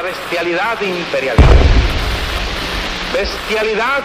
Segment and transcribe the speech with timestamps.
[0.00, 1.46] la bestialidad imperialista.
[3.12, 4.02] Bestialidad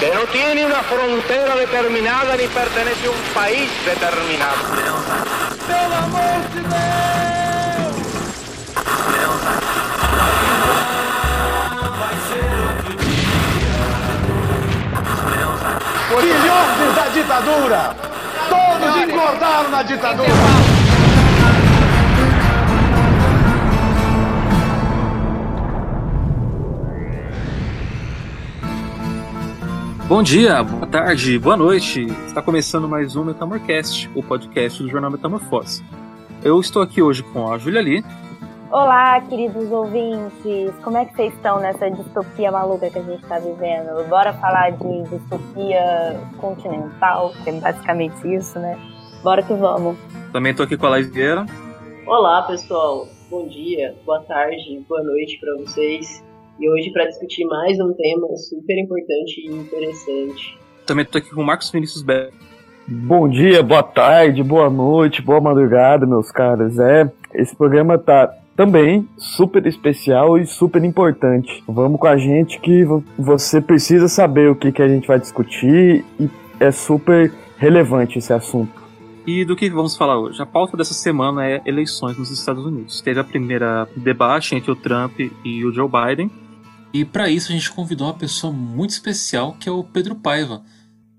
[0.00, 4.56] que no tiene una frontera determinada ni pertenece a un país determinado.
[5.68, 6.76] ¡Pelo amor de Deus!
[16.20, 17.94] Filhotes da ditadura!
[18.48, 20.85] Todos engordaram na ditadura!
[30.08, 32.04] Bom dia, boa tarde, boa noite.
[32.28, 35.82] Está começando mais um Metamorcast, o podcast do jornal Metamorfose.
[36.44, 38.04] Eu estou aqui hoje com a Julia Lee.
[38.70, 40.72] Olá, queridos ouvintes.
[40.84, 44.08] Como é que vocês estão nessa distopia maluca que a gente está vivendo?
[44.08, 48.78] Bora falar de distopia continental, que é basicamente isso, né?
[49.24, 49.96] Bora que vamos.
[50.32, 51.44] Também estou aqui com a Laís Vieira.
[52.06, 53.08] Olá, pessoal.
[53.28, 56.24] Bom dia, boa tarde, boa noite para vocês.
[56.58, 60.58] E hoje para discutir mais um tema super importante e interessante.
[60.86, 62.32] Também estou aqui com o Marcos Vinícius Beck.
[62.88, 66.78] Bom dia, boa tarde, boa noite, boa madrugada, meus caros.
[66.78, 71.62] É, esse programa tá também super especial e super importante.
[71.68, 72.84] Vamos com a gente que
[73.18, 78.32] você precisa saber o que, que a gente vai discutir e é super relevante esse
[78.32, 78.86] assunto.
[79.26, 80.40] E do que vamos falar hoje?
[80.40, 83.00] A pauta dessa semana é eleições nos Estados Unidos.
[83.02, 86.30] Teve a primeira debate entre o Trump e o Joe Biden.
[86.92, 90.62] E para isso a gente convidou uma pessoa muito especial que é o Pedro Paiva.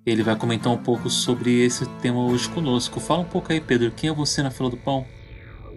[0.05, 2.99] Ele vai comentar um pouco sobre esse tema hoje conosco.
[2.99, 5.03] Fala um pouco aí, Pedro, quem é você na fila do pão?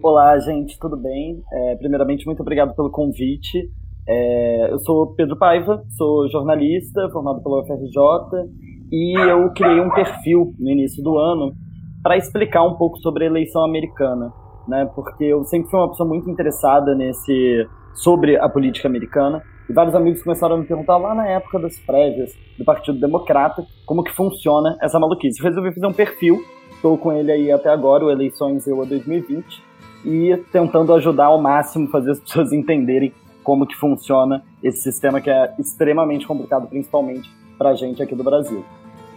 [0.01, 1.43] Olá, gente, tudo bem?
[1.51, 3.69] É, primeiramente, muito obrigado pelo convite.
[4.07, 8.49] É, eu sou Pedro Paiva, sou jornalista, formado pela UFRJ,
[8.91, 11.53] e eu criei um perfil no início do ano
[12.01, 14.33] para explicar um pouco sobre a eleição americana,
[14.67, 14.89] né?
[14.95, 19.95] Porque eu sempre fui uma pessoa muito interessada nesse sobre a política americana e vários
[19.95, 24.11] amigos começaram a me perguntar lá na época das prévias do Partido Democrata como que
[24.11, 25.39] funciona essa maluquice.
[25.39, 28.85] Eu resolvi fazer um perfil, estou com ele aí até agora, o Eleições Eu a
[28.85, 29.63] 2020,
[30.05, 33.13] e tentando ajudar ao máximo fazer as pessoas entenderem
[33.43, 38.63] como que funciona esse sistema que é extremamente complicado, principalmente para gente aqui do Brasil.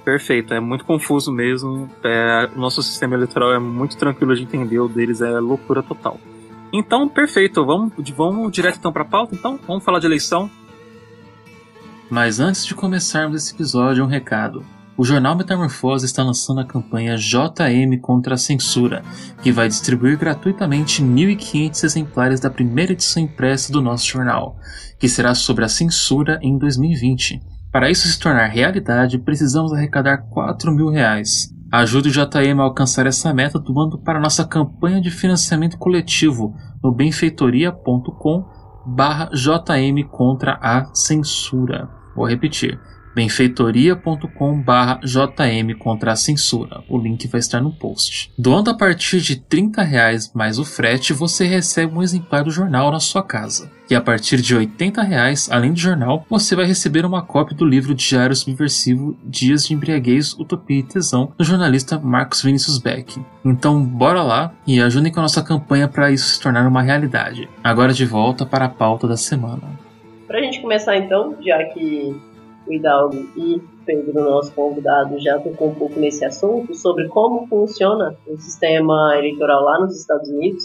[0.05, 1.89] Perfeito, é muito confuso mesmo.
[2.03, 6.19] É, o nosso sistema eleitoral é muito tranquilo de entender, o deles é loucura total.
[6.73, 9.59] Então, perfeito, vamos, vamos direto então para a pauta, então?
[9.67, 10.51] Vamos falar de eleição.
[12.11, 14.65] Mas antes de começarmos esse episódio, um recado.
[14.97, 19.03] O jornal Metamorfose está lançando a campanha JM contra a Censura,
[19.43, 24.57] que vai distribuir gratuitamente 1.500 exemplares da primeira edição impressa do nosso jornal,
[24.99, 27.41] que será sobre a censura em 2020.
[27.73, 31.54] Para isso se tornar realidade, precisamos arrecadar 4 mil reais.
[31.77, 36.93] Ajude o JM a alcançar essa meta doando para nossa campanha de financiamento coletivo no
[36.93, 38.45] benfeitoria.com
[38.87, 41.91] barra JM contra a censura.
[42.15, 42.79] Vou repetir
[43.15, 46.83] benfeitoria.com.br JM contra a censura.
[46.89, 48.33] O link vai estar no post.
[48.39, 52.91] Doando a partir de 30 reais mais o frete, você recebe um exemplar do jornal
[52.91, 53.71] na sua casa.
[53.91, 57.67] E a partir de 80 reais, além do jornal, você vai receber uma cópia do
[57.67, 63.21] livro Diário Subversivo Dias de Embriaguez, Utopia e Tesão, do jornalista Marcos Vinícius Beck.
[63.45, 67.49] Então, bora lá e ajudem com a nossa campanha para isso se tornar uma realidade.
[67.63, 69.79] Agora de volta para a pauta da semana.
[70.27, 72.17] Para a gente começar então, já que
[72.67, 78.17] o Hidalgo e Pedro, nosso convidado, já tocou um pouco nesse assunto, sobre como funciona
[78.27, 80.65] o sistema eleitoral lá nos Estados Unidos.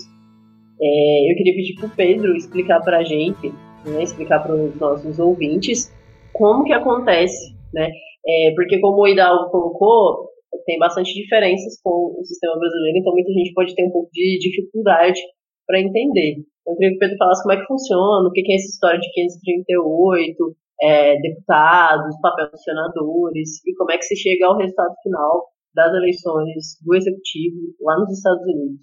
[0.81, 3.51] É, eu queria pedir para o Pedro explicar para a gente,
[3.85, 5.93] né, explicar para os nossos ouvintes,
[6.33, 7.89] como que acontece, né?
[8.25, 10.29] É, porque como o Hidalgo colocou,
[10.66, 14.39] tem bastante diferenças com o sistema brasileiro, então muita gente pode ter um pouco de
[14.39, 15.19] dificuldade
[15.66, 16.43] para entender.
[16.67, 18.99] Eu queria que o Pedro falasse como é que funciona, o que é essa história
[18.99, 24.94] de 538, é, deputados, papel dos senadores e como é que se chega ao resultado
[25.03, 28.81] final das eleições do executivo lá nos Estados Unidos.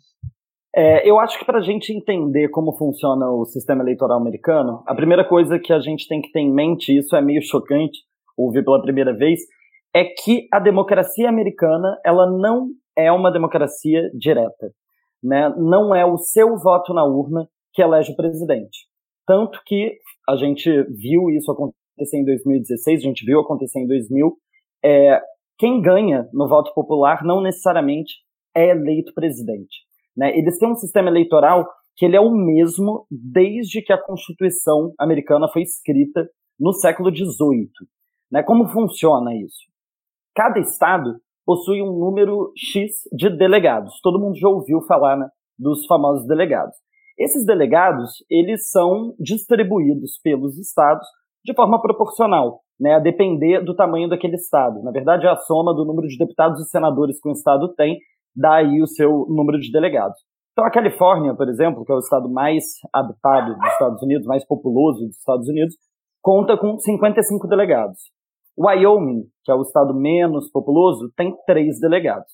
[0.75, 4.95] É, eu acho que para a gente entender como funciona o sistema eleitoral americano, a
[4.95, 8.01] primeira coisa que a gente tem que ter em mente, isso é meio chocante
[8.37, 9.41] ouvir pela primeira vez,
[9.95, 14.71] é que a democracia americana ela não é uma democracia direta.
[15.23, 15.49] Né?
[15.57, 18.87] Não é o seu voto na urna que elege o presidente.
[19.27, 19.97] Tanto que
[20.29, 24.37] a gente viu isso acontecer acontecer em 2016, a gente viu acontecer em 2000,
[24.85, 25.21] é,
[25.59, 28.15] quem ganha no voto popular não necessariamente
[28.55, 29.87] é eleito presidente.
[30.17, 30.37] Né?
[30.39, 31.67] Eles têm um sistema eleitoral
[31.97, 36.29] que ele é o mesmo desde que a Constituição americana foi escrita
[36.61, 37.71] no século XVIII.
[38.31, 38.43] Né?
[38.43, 39.65] Como funciona isso?
[40.35, 43.99] Cada estado possui um número X de delegados.
[44.03, 45.27] Todo mundo já ouviu falar né,
[45.59, 46.75] dos famosos delegados.
[47.19, 51.07] Esses delegados, eles são distribuídos pelos estados
[51.47, 54.83] de forma proporcional, né, a depender do tamanho daquele estado.
[54.83, 57.99] Na verdade, é a soma do número de deputados e senadores que o estado tem,
[58.35, 60.19] dá aí o seu número de delegados.
[60.53, 64.45] Então, a Califórnia, por exemplo, que é o estado mais habitado dos Estados Unidos, mais
[64.45, 65.77] populoso dos Estados Unidos,
[66.21, 68.01] conta com 55 delegados.
[68.59, 72.33] Wyoming, que é o estado menos populoso, tem três delegados.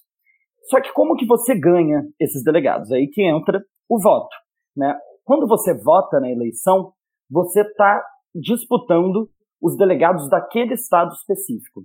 [0.71, 2.91] Só que como que você ganha esses delegados?
[2.91, 3.61] É aí que entra
[3.91, 4.35] o voto.
[4.75, 4.97] Né?
[5.25, 6.93] Quando você vota na eleição,
[7.29, 8.03] você está
[8.35, 9.29] disputando
[9.61, 11.83] os delegados daquele estado específico.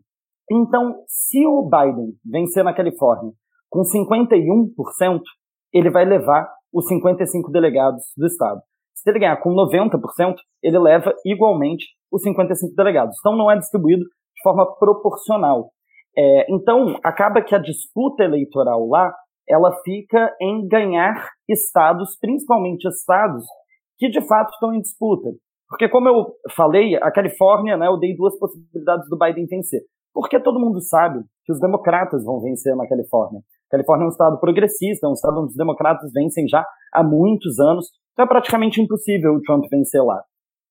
[0.49, 3.31] Então, se o Biden vencer na Califórnia
[3.69, 5.21] com 51%,
[5.73, 8.61] ele vai levar os 55 delegados do estado.
[8.95, 13.15] Se ele ganhar com 90%, ele leva igualmente os 55 delegados.
[13.19, 15.71] Então, não é distribuído de forma proporcional.
[16.17, 19.13] É, então, acaba que a disputa eleitoral lá,
[19.47, 23.45] ela fica em ganhar estados, principalmente estados
[23.97, 25.29] que de fato estão em disputa.
[25.69, 26.25] Porque, como eu
[26.55, 29.81] falei, a Califórnia, né, eu dei duas possibilidades do Biden vencer.
[30.13, 33.41] Porque todo mundo sabe que os democratas vão vencer na Califórnia.
[33.67, 37.03] A Califórnia é um estado progressista, é um estado onde os democratas vencem já há
[37.03, 40.23] muitos anos, então é praticamente impossível o Trump vencer lá.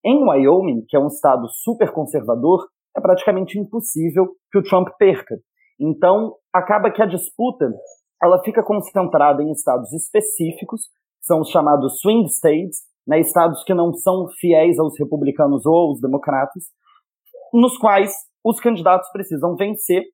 [0.05, 2.67] Em Wyoming, que é um estado super conservador,
[2.97, 5.37] é praticamente impossível que o Trump perca.
[5.79, 7.71] Então, acaba que a disputa
[8.23, 10.89] ela fica concentrada em estados específicos,
[11.21, 16.01] são os chamados swing states, né, estados que não são fiéis aos republicanos ou aos
[16.01, 16.65] democratas,
[17.53, 18.13] nos quais
[18.45, 20.05] os candidatos precisam vencer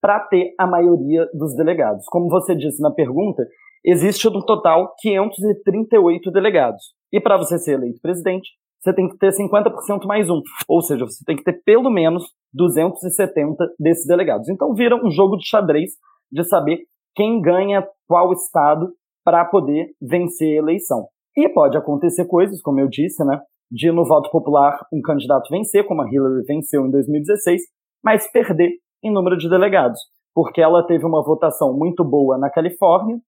[0.00, 2.04] para ter a maioria dos delegados.
[2.06, 3.46] Como você disse na pergunta,
[3.84, 6.94] existe no total 538 delegados.
[7.12, 8.48] E para você ser eleito presidente,
[8.80, 10.40] você tem que ter 50% mais um.
[10.68, 14.48] Ou seja, você tem que ter pelo menos 270 desses delegados.
[14.48, 15.92] Então vira um jogo de xadrez
[16.30, 16.80] de saber
[17.14, 18.94] quem ganha qual estado
[19.24, 21.08] para poder vencer a eleição.
[21.36, 23.40] E pode acontecer coisas, como eu disse, né?
[23.70, 27.62] De no voto popular um candidato vencer, como a Hillary venceu em 2016,
[28.02, 28.72] mas perder
[29.02, 30.00] em número de delegados,
[30.34, 33.18] porque ela teve uma votação muito boa na Califórnia,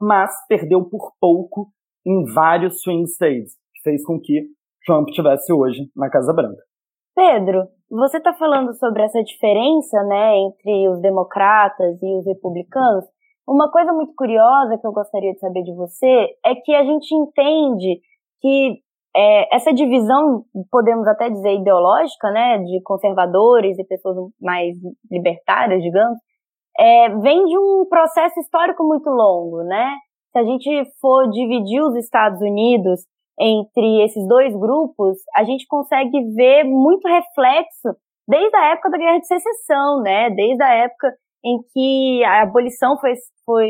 [0.00, 1.68] mas perdeu por pouco
[2.06, 4.46] em vários swing states, que fez com que
[4.86, 6.62] Trump tivesse hoje na Casa Branca.
[7.14, 13.04] Pedro, você está falando sobre essa diferença, né, entre os democratas e os republicanos.
[13.48, 17.14] Uma coisa muito curiosa que eu gostaria de saber de você é que a gente
[17.14, 17.98] entende
[18.42, 18.82] que
[19.16, 24.76] é, essa divisão, podemos até dizer ideológica, né, de conservadores e pessoas mais
[25.10, 26.18] libertárias, digamos,
[26.78, 29.96] é, vem de um processo histórico muito longo, né?
[30.30, 33.00] Se a gente for dividir os Estados Unidos
[33.40, 37.96] entre esses dois grupos, a gente consegue ver muito reflexo
[38.28, 40.28] desde a época da Guerra de Secessão, né?
[40.28, 41.14] Desde a época
[41.44, 43.14] em que a abolição foi,
[43.44, 43.68] foi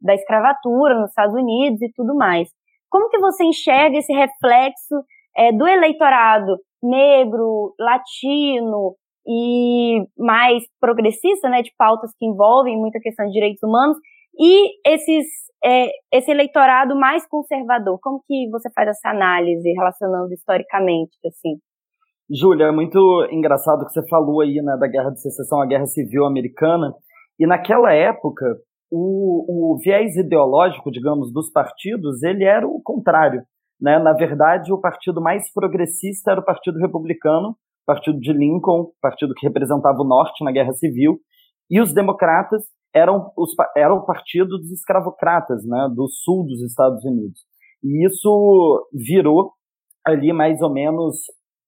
[0.00, 2.48] da escravatura nos Estados Unidos e tudo mais.
[2.90, 5.02] Como que você enxerga esse reflexo
[5.36, 8.94] é, do eleitorado negro, latino
[9.26, 13.96] e mais progressista, né, de pautas que envolvem muita questão de direitos humanos,
[14.38, 15.26] e esses
[15.64, 17.98] é, esse eleitorado mais conservador?
[18.00, 21.58] Como que você faz essa análise relacionando historicamente, assim?
[22.30, 25.86] Júlia, é muito engraçado que você falou aí né, da Guerra de Secessão, a Guerra
[25.86, 26.92] Civil Americana,
[27.40, 28.44] e naquela época
[28.90, 33.42] o, o viés ideológico, digamos, dos partidos, ele era o contrário.
[33.80, 33.98] Né?
[33.98, 37.56] Na verdade, o partido mais progressista era o Partido Republicano,
[37.86, 41.18] partido de Lincoln, partido que representava o Norte na Guerra Civil,
[41.70, 42.62] e os democratas
[42.94, 47.40] eram, os, era o partido dos escravocratas, né, do sul dos Estados Unidos.
[47.82, 49.52] E isso virou
[50.04, 51.16] ali mais ou menos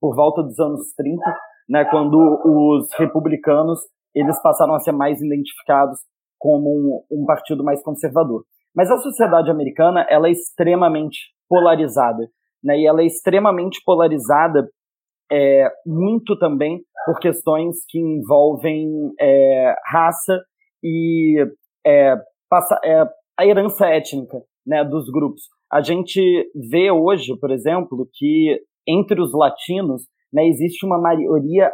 [0.01, 1.23] por volta dos anos 30,
[1.69, 3.79] né, quando os republicanos
[4.15, 5.99] eles passaram a ser mais identificados
[6.39, 8.45] como um, um partido mais conservador.
[8.75, 12.29] Mas a sociedade americana ela é extremamente polarizada,
[12.63, 14.69] né, e ela é extremamente polarizada
[15.31, 18.89] é, muito também por questões que envolvem
[19.21, 20.41] é, raça
[20.83, 21.37] e
[21.87, 22.17] é,
[22.49, 23.05] passa, é,
[23.39, 25.43] a herança étnica né, dos grupos.
[25.73, 26.21] A gente
[26.69, 31.71] vê hoje, por exemplo, que entre os latinos né, existe uma maioria,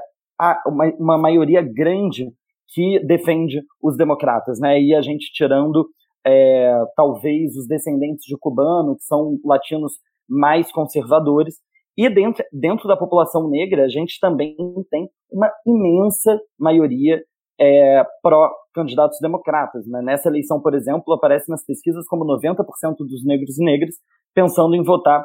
[0.67, 2.27] uma, uma maioria grande
[2.69, 4.81] que defende os democratas, né?
[4.81, 5.89] E a gente tirando
[6.27, 9.93] é, talvez os descendentes de cubano, que são latinos
[10.29, 11.55] mais conservadores,
[11.97, 14.55] e dentro, dentro da população negra, a gente também
[14.91, 17.23] tem uma imensa maioria
[17.59, 19.87] é, pró-candidatos democratas.
[19.87, 20.03] Né?
[20.03, 22.65] Nessa eleição, por exemplo, aparece nas pesquisas como 90%
[22.99, 23.95] dos negros e negras
[24.35, 25.25] pensando em votar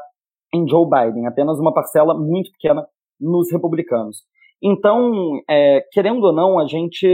[0.53, 2.85] em Joe Biden, apenas uma parcela muito pequena
[3.19, 4.17] nos republicanos.
[4.61, 7.07] Então, é, querendo ou não, a gente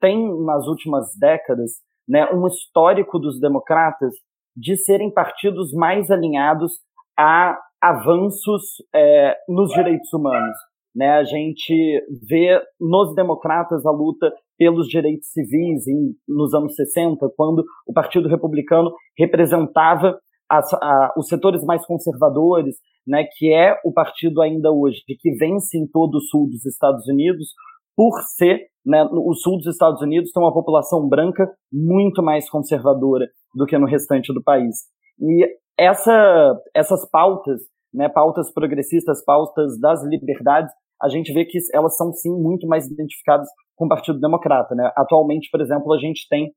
[0.00, 1.72] tem nas últimas décadas
[2.08, 4.12] né, um histórico dos democratas
[4.56, 6.72] de serem partidos mais alinhados
[7.16, 8.62] há avanços
[8.94, 10.56] é, nos direitos humanos.
[10.94, 11.10] Né?
[11.10, 17.64] A gente vê nos democratas a luta pelos direitos civis em, nos anos 60, quando
[17.86, 20.18] o Partido Republicano representava
[20.50, 22.76] as, a, os setores mais conservadores,
[23.06, 27.06] né, que é o partido ainda hoje que vence em todo o sul dos Estados
[27.08, 27.48] Unidos,
[27.96, 33.26] por ser, né, o sul dos Estados Unidos tem uma população branca muito mais conservadora
[33.54, 34.76] do que no restante do país.
[35.20, 37.60] E essa, essas pautas,
[37.92, 42.86] né, pautas progressistas, pautas das liberdades, a gente vê que elas são sim muito mais
[42.86, 44.74] identificadas com o Partido Democrata.
[44.74, 44.90] Né?
[44.96, 46.52] Atualmente, por exemplo, a gente tem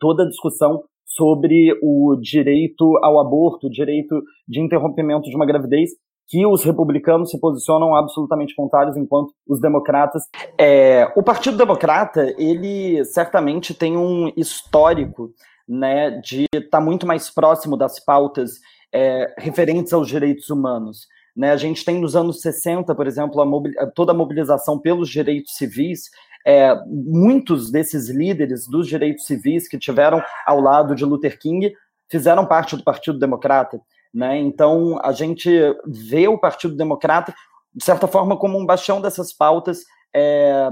[0.00, 0.82] toda a discussão
[1.16, 5.90] sobre o direito ao aborto, o direito de interrompimento de uma gravidez,
[6.28, 10.22] que os republicanos se posicionam absolutamente contrários, enquanto os democratas.
[10.58, 15.30] É, o Partido Democrata, ele certamente tem um histórico
[15.68, 18.52] né, de estar tá muito mais próximo das pautas
[18.92, 21.06] é, referentes aos direitos humanos.
[21.36, 21.50] Né?
[21.50, 23.40] A gente tem nos anos 60, por exemplo,
[23.78, 26.10] a toda a mobilização pelos direitos civis,
[26.46, 31.72] é, muitos desses líderes dos direitos civis que tiveram ao lado de Luther King
[32.10, 33.80] fizeram parte do Partido Democrata.
[34.12, 34.38] Né?
[34.38, 35.50] Então, a gente
[35.86, 37.34] vê o Partido Democrata,
[37.74, 39.84] de certa forma, como um bastião dessas pautas
[40.14, 40.70] é,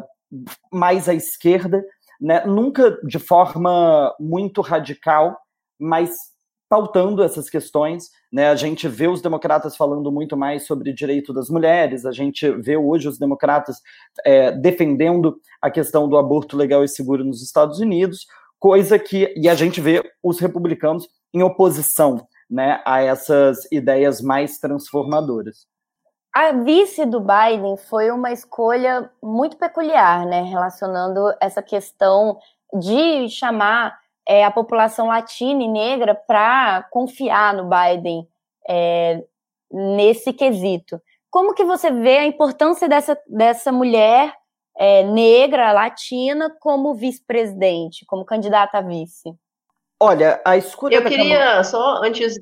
[0.71, 1.83] mais à esquerda,
[2.21, 2.45] né?
[2.45, 5.39] nunca de forma muito radical,
[5.79, 6.15] mas
[6.71, 8.11] pautando essas questões.
[8.33, 8.49] Né?
[8.49, 12.77] A gente vê os democratas falando muito mais sobre direito das mulheres, a gente vê
[12.77, 13.79] hoje os democratas
[14.25, 18.25] é, defendendo a questão do aborto legal e seguro nos Estados Unidos,
[18.59, 19.35] coisa que.
[19.37, 25.67] E a gente vê os republicanos em oposição né, a essas ideias mais transformadoras.
[26.33, 32.39] A vice do Biden foi uma escolha muito peculiar, né, relacionando essa questão
[32.79, 38.27] de chamar é, a população latina e negra para confiar no Biden
[38.69, 39.25] é,
[39.71, 41.01] nesse quesito.
[41.31, 44.35] Como que você vê a importância dessa, dessa mulher
[44.77, 49.35] é, negra, latina, como vice-presidente, como candidata a vice?
[49.99, 50.97] Olha, a escolha.
[50.97, 52.41] Eu queria só antes,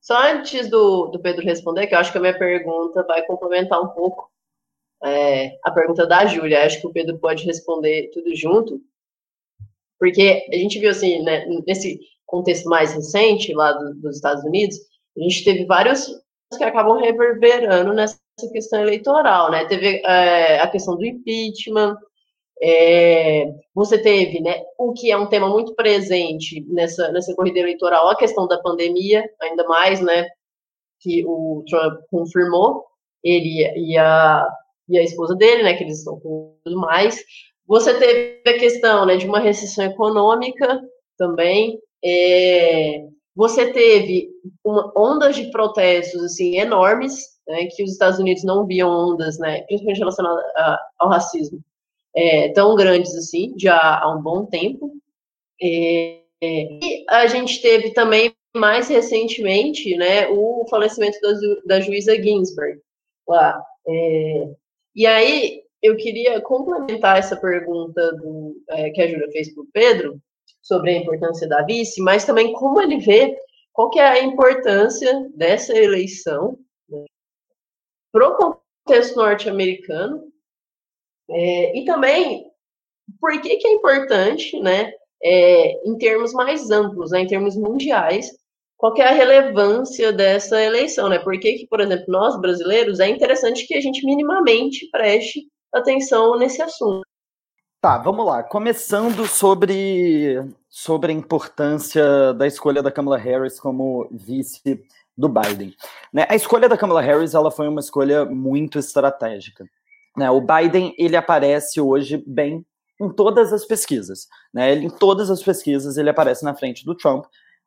[0.00, 3.80] só antes do, do Pedro responder, que eu acho que a minha pergunta vai complementar
[3.80, 4.30] um pouco
[5.02, 6.64] é, a pergunta da Júlia.
[6.64, 8.80] Acho que o Pedro pode responder tudo junto.
[9.98, 14.76] Porque a gente viu assim, né, nesse contexto mais recente lá do, dos Estados Unidos,
[15.16, 16.06] a gente teve vários
[16.56, 18.18] que acabam reverberando nessa
[18.52, 19.64] questão eleitoral, né?
[19.66, 21.96] Teve é, a questão do impeachment,
[22.60, 28.08] é, você teve, né, o que é um tema muito presente nessa, nessa corrida eleitoral,
[28.08, 30.26] a questão da pandemia, ainda mais, né,
[31.00, 32.84] que o Trump confirmou,
[33.22, 34.48] ele e a,
[34.88, 37.22] e a esposa dele, né, que eles estão com mais,
[37.68, 40.80] você teve a questão né, de uma recessão econômica
[41.18, 41.78] também.
[42.02, 43.04] É,
[43.36, 44.30] você teve
[44.64, 49.60] uma, ondas de protestos assim enormes, né, que os Estados Unidos não viam ondas, né,
[49.62, 50.44] principalmente relacionadas
[50.98, 51.60] ao racismo,
[52.16, 54.90] é, tão grandes assim, já há um bom tempo.
[55.60, 62.80] É, e a gente teve também, mais recentemente, né, o falecimento da, da juíza Ginsburg
[63.28, 63.62] lá.
[63.86, 64.48] É,
[64.96, 69.68] e aí, eu queria complementar essa pergunta do, é, que a Júlia fez para o
[69.72, 70.20] Pedro
[70.62, 73.36] sobre a importância da vice, mas também como ele vê
[73.72, 76.58] qual que é a importância dessa eleição
[76.88, 77.04] né,
[78.12, 80.32] para o contexto norte-americano
[81.30, 82.50] é, e também
[83.20, 84.92] por que, que é importante, né,
[85.22, 88.30] é, em termos mais amplos, né, em termos mundiais,
[88.76, 91.18] qual é a relevância dessa eleição, né?
[91.18, 96.38] Por que, que, por exemplo, nós brasileiros é interessante que a gente minimamente preste atenção
[96.38, 97.02] nesse assunto.
[97.80, 98.42] Tá, vamos lá.
[98.42, 104.84] Começando sobre, sobre a importância da escolha da Kamala Harris como vice
[105.16, 105.74] do Biden.
[106.12, 109.64] Né, a escolha da Kamala Harris ela foi uma escolha muito estratégica.
[110.16, 112.64] Né, o Biden ele aparece hoje bem
[113.00, 114.26] em todas as pesquisas.
[114.52, 117.26] Né, ele, em todas as pesquisas ele aparece na frente do Trump,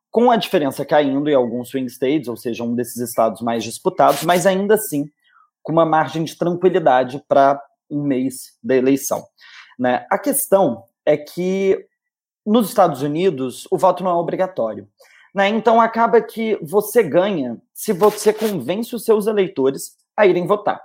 [0.09, 4.23] com a diferença caindo em alguns swing states, ou seja, um desses estados mais disputados,
[4.23, 5.09] mas ainda assim
[5.63, 9.25] com uma margem de tranquilidade para um mês da eleição.
[9.77, 10.05] Né?
[10.09, 11.85] A questão é que
[12.45, 14.87] nos Estados Unidos o voto não é obrigatório.
[15.33, 15.49] Né?
[15.49, 20.81] Então acaba que você ganha se você convence os seus eleitores a irem votar.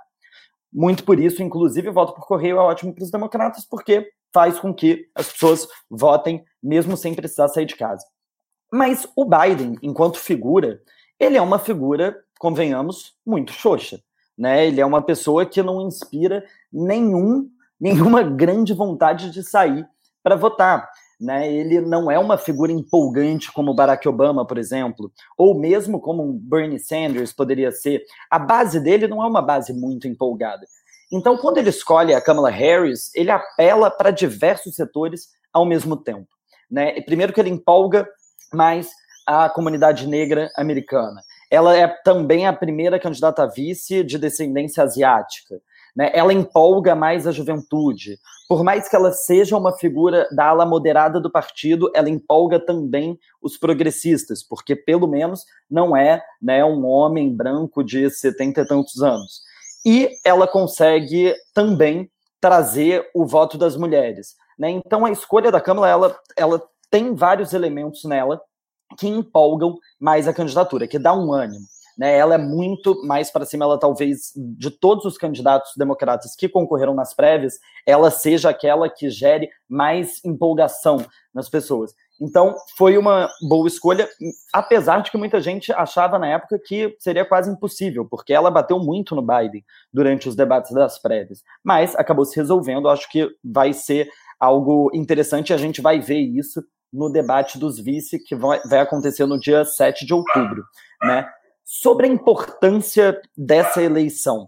[0.71, 4.59] Muito por isso, inclusive, o voto por correio é ótimo para os democratas, porque faz
[4.59, 8.05] com que as pessoas votem mesmo sem precisar sair de casa.
[8.71, 10.81] Mas o Biden, enquanto figura,
[11.19, 14.01] ele é uma figura, convenhamos, muito xoxa
[14.37, 14.67] né?
[14.67, 19.87] Ele é uma pessoa que não inspira nenhum, nenhuma grande vontade de sair
[20.23, 20.89] para votar.
[21.19, 21.51] Né?
[21.51, 26.37] Ele não é uma figura empolgante como Barack Obama, por exemplo, ou mesmo como um
[26.37, 28.03] Bernie Sanders poderia ser.
[28.29, 30.65] A base dele não é uma base muito empolgada.
[31.11, 36.27] Então, quando ele escolhe a Kamala Harris, ele apela para diversos setores ao mesmo tempo.
[36.69, 37.01] Né?
[37.01, 38.07] Primeiro que ele empolga
[38.53, 38.91] mais
[39.25, 41.21] a comunidade negra americana.
[41.49, 45.61] Ela é também a primeira candidata a vice de descendência asiática.
[45.97, 46.11] Né?
[46.13, 48.19] Ela empolga mais a juventude.
[48.47, 53.17] Por mais que ela seja uma figura da ala moderada do partido, ela empolga também
[53.41, 59.01] os progressistas, porque pelo menos não é né, um homem branco de 70 e tantos
[59.01, 59.41] anos.
[59.83, 64.35] E ela consegue também trazer o voto das mulheres.
[64.57, 64.69] Né?
[64.69, 68.39] Então a escolha da Câmara ela, ela tem vários elementos nela
[68.99, 71.65] que empolgam mais a candidatura, que dá um ânimo
[71.97, 76.47] né, ela é muito mais para cima, ela talvez, de todos os candidatos democratas que
[76.47, 81.93] concorreram nas prévias, ela seja aquela que gere mais empolgação nas pessoas.
[82.19, 84.09] Então, foi uma boa escolha,
[84.51, 88.79] apesar de que muita gente achava na época que seria quase impossível, porque ela bateu
[88.79, 89.63] muito no Biden
[89.93, 91.43] durante os debates das prévias.
[91.63, 96.63] Mas acabou se resolvendo, acho que vai ser algo interessante, a gente vai ver isso
[96.91, 100.63] no debate dos vice, que vai, acontecer no dia 7 de outubro.
[101.03, 101.29] Né?
[101.69, 104.47] Sobre a importância dessa eleição.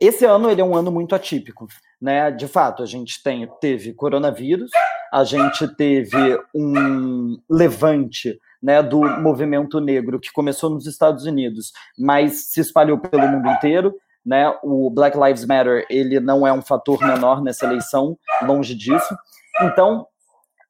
[0.00, 1.68] Esse ano ele é um ano muito atípico,
[2.00, 2.30] né?
[2.30, 4.70] De fato, a gente tem, teve coronavírus,
[5.12, 12.46] a gente teve um levante né, do movimento negro que começou nos Estados Unidos, mas
[12.46, 13.94] se espalhou pelo mundo inteiro.
[14.24, 14.50] Né?
[14.62, 19.14] O Black Lives Matter ele não é um fator menor nessa eleição, longe disso.
[19.60, 20.06] Então,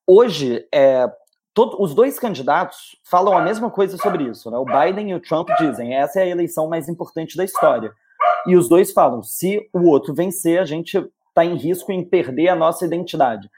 [0.05, 1.09] hoje, é,
[1.55, 4.51] Todo, os dois candidatos falam a mesma coisa sobre isso.
[4.51, 4.59] Né?
[4.59, 7.93] O Biden e o Trump dizem essa é a eleição mais importante da história.
[8.47, 12.49] E os dois falam: se o outro vencer, a gente está em risco em perder
[12.49, 13.49] a nossa identidade.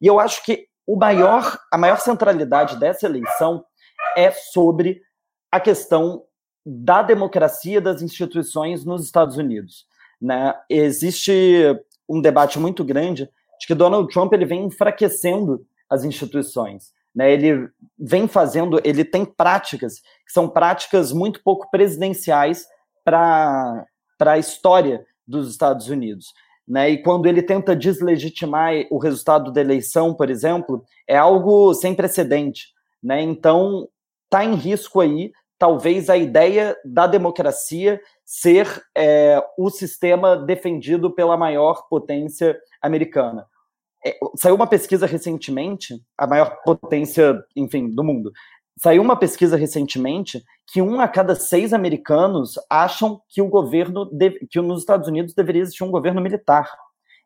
[0.00, 3.64] E eu acho que o maior, a maior centralidade dessa eleição
[4.16, 5.00] é sobre
[5.50, 6.22] a questão
[6.64, 9.86] da democracia das instituições nos Estados Unidos.
[10.20, 10.54] Né?
[10.68, 11.32] Existe
[12.08, 13.28] um debate muito grande
[13.58, 16.92] de que Donald Trump ele vem enfraquecendo as instituições.
[17.16, 22.66] Né, ele vem fazendo, ele tem práticas que são práticas muito pouco presidenciais
[23.02, 23.86] para
[24.20, 26.34] a história dos Estados Unidos.
[26.68, 31.94] Né, e quando ele tenta deslegitimar o resultado da eleição, por exemplo, é algo sem
[31.94, 32.66] precedente.
[33.02, 33.22] Né?
[33.22, 33.88] Então,
[34.24, 41.36] está em risco aí, talvez, a ideia da democracia ser é, o sistema defendido pela
[41.36, 43.46] maior potência americana.
[44.06, 48.30] É, saiu uma pesquisa recentemente, a maior potência, enfim, do mundo.
[48.78, 54.08] Saiu uma pesquisa recentemente que um a cada seis americanos acham que o governo,
[54.48, 56.70] que nos Estados Unidos deveria existir um governo militar.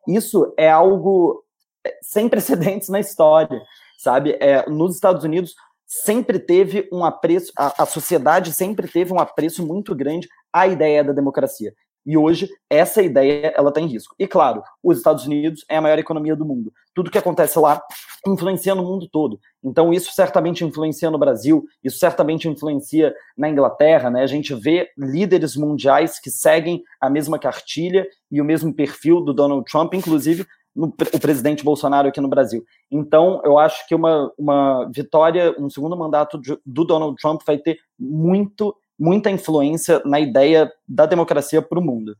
[0.07, 1.43] Isso é algo
[1.85, 3.61] é, sem precedentes na história,
[3.99, 4.35] sabe?
[4.41, 5.53] É, nos Estados Unidos
[5.85, 11.03] sempre teve um apreço, a, a sociedade sempre teve um apreço muito grande à ideia
[11.03, 11.75] da democracia.
[12.05, 14.15] E hoje essa ideia ela está em risco.
[14.17, 16.73] E claro, os Estados Unidos é a maior economia do mundo.
[16.93, 17.81] Tudo que acontece lá
[18.25, 19.39] influencia no mundo todo.
[19.63, 24.23] Então isso certamente influencia no Brasil, isso certamente influencia na Inglaterra, né?
[24.23, 29.33] A gente vê líderes mundiais que seguem a mesma cartilha e o mesmo perfil do
[29.33, 32.63] Donald Trump, inclusive no, o presidente Bolsonaro aqui no Brasil.
[32.89, 37.57] Então, eu acho que uma, uma vitória, um segundo mandato de, do Donald Trump vai
[37.57, 42.15] ter muito muita influência na ideia da democracia para o mundo.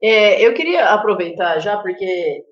[0.00, 2.44] É, eu queria aproveitar já, porque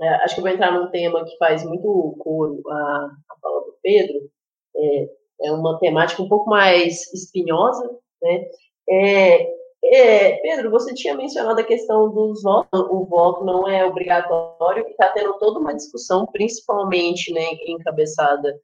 [0.00, 3.60] é, acho que eu vou entrar num tema que faz muito coro a, a fala
[3.60, 4.30] do Pedro,
[4.76, 5.08] é,
[5.42, 7.90] é, uma temática um pouco mais espinhosa,
[8.22, 8.48] né?
[8.90, 14.86] É, é, Pedro, você tinha mencionado a questão dos votos, o voto não é obrigatório,
[14.86, 18.60] e está tendo toda uma discussão, principalmente né, encabeçada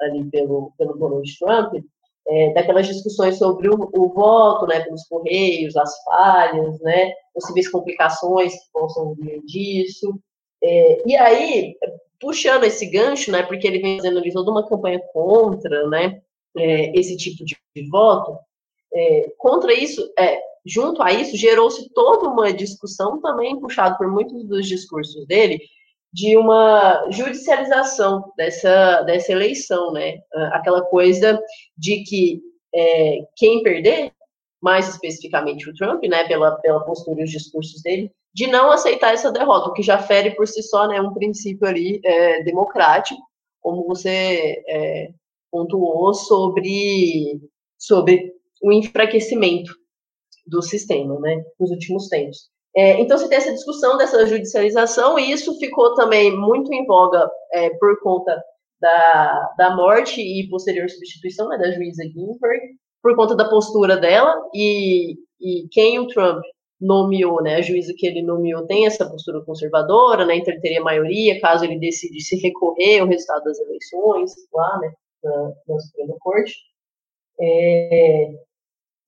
[0.00, 1.74] ali pelo, pelo Donald Trump,
[2.28, 8.52] é, daquelas discussões sobre o, o, voto, né, pelos correios, as falhas, né, possíveis complicações
[8.52, 10.18] que possam vir disso.
[10.62, 11.74] É, e aí,
[12.20, 16.20] puxando esse gancho, né, porque ele vem fazendo toda uma campanha contra, né,
[16.56, 18.36] é, esse tipo de, de voto,
[18.92, 24.44] é, contra isso, é, junto a isso, gerou-se toda uma discussão também puxado por muitos
[24.46, 25.60] dos discursos dele,
[26.12, 30.18] de uma judicialização dessa, dessa eleição, né?
[30.34, 31.40] Ah, aquela coisa
[31.76, 32.40] de que
[32.74, 34.12] é, quem perder,
[34.60, 39.14] mais especificamente o Trump, né, pela, pela postura e os discursos dele, de não aceitar
[39.14, 43.20] essa derrota, o que já fere por si só né, um princípio ali é, democrático,
[43.60, 45.10] como você é,
[45.50, 47.40] pontuou sobre,
[47.78, 49.72] sobre o enfraquecimento
[50.46, 52.50] do sistema né, nos últimos tempos.
[52.76, 57.28] É, então, você tem essa discussão dessa judicialização, e isso ficou também muito em voga
[57.52, 58.40] é, por conta
[58.80, 62.60] da, da morte e posterior substituição né, da juíza Ginsburg,
[63.02, 66.42] por conta da postura dela e, e quem o Trump
[66.80, 70.80] nomeou, né, a juíza que ele nomeou tem essa postura conservadora, né, então ele teria
[70.80, 74.92] maioria caso ele decidisse recorrer ao resultado das eleições lá, né,
[75.24, 76.54] na, Suprema Corte.
[77.40, 78.30] É,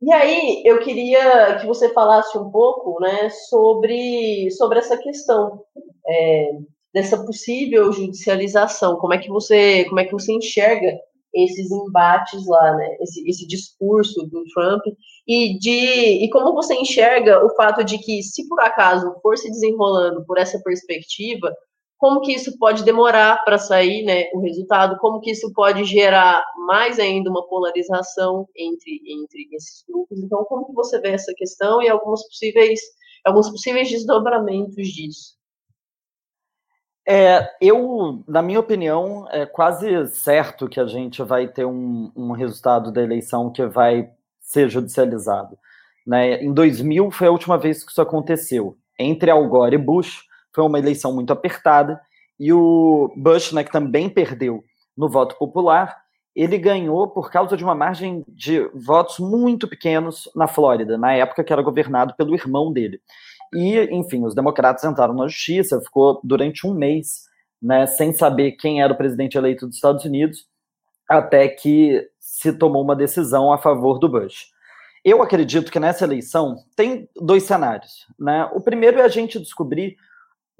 [0.02, 5.62] e aí eu queria que você falasse um pouco, né, sobre, sobre essa questão
[6.06, 6.50] é,
[6.92, 8.96] dessa possível judicialização.
[8.96, 10.98] Como é que você, como é que você enxerga
[11.34, 12.96] esses embates lá, né?
[13.00, 14.82] Esse, esse discurso do Trump
[15.26, 19.50] e de e como você enxerga o fato de que se por acaso for se
[19.50, 21.54] desenrolando por essa perspectiva,
[22.00, 24.96] como que isso pode demorar para sair, né, o resultado?
[24.98, 30.18] Como que isso pode gerar mais ainda uma polarização entre entre esses grupos?
[30.18, 32.80] Então, como que você vê essa questão e alguns possíveis
[33.22, 35.38] alguns possíveis desdobramentos disso?
[37.06, 42.32] É, eu, na minha opinião, é quase certo que a gente vai ter um, um
[42.32, 44.10] resultado da eleição que vai
[44.40, 45.58] ser judicializado.
[46.06, 46.42] Né?
[46.42, 48.78] Em 2000 foi a última vez que isso aconteceu.
[48.98, 52.00] Entre Al Gore e Bush, foi uma eleição muito apertada,
[52.38, 54.64] e o Bush, né, que também perdeu
[54.96, 55.96] no voto popular,
[56.34, 61.44] ele ganhou por causa de uma margem de votos muito pequenos na Flórida, na época
[61.44, 63.00] que era governado pelo irmão dele.
[63.52, 67.28] E, enfim, os democratas entraram na justiça, ficou durante um mês
[67.60, 70.46] né, sem saber quem era o presidente eleito dos Estados Unidos,
[71.08, 74.46] até que se tomou uma decisão a favor do Bush.
[75.04, 78.06] Eu acredito que nessa eleição tem dois cenários.
[78.18, 78.48] Né?
[78.54, 79.96] O primeiro é a gente descobrir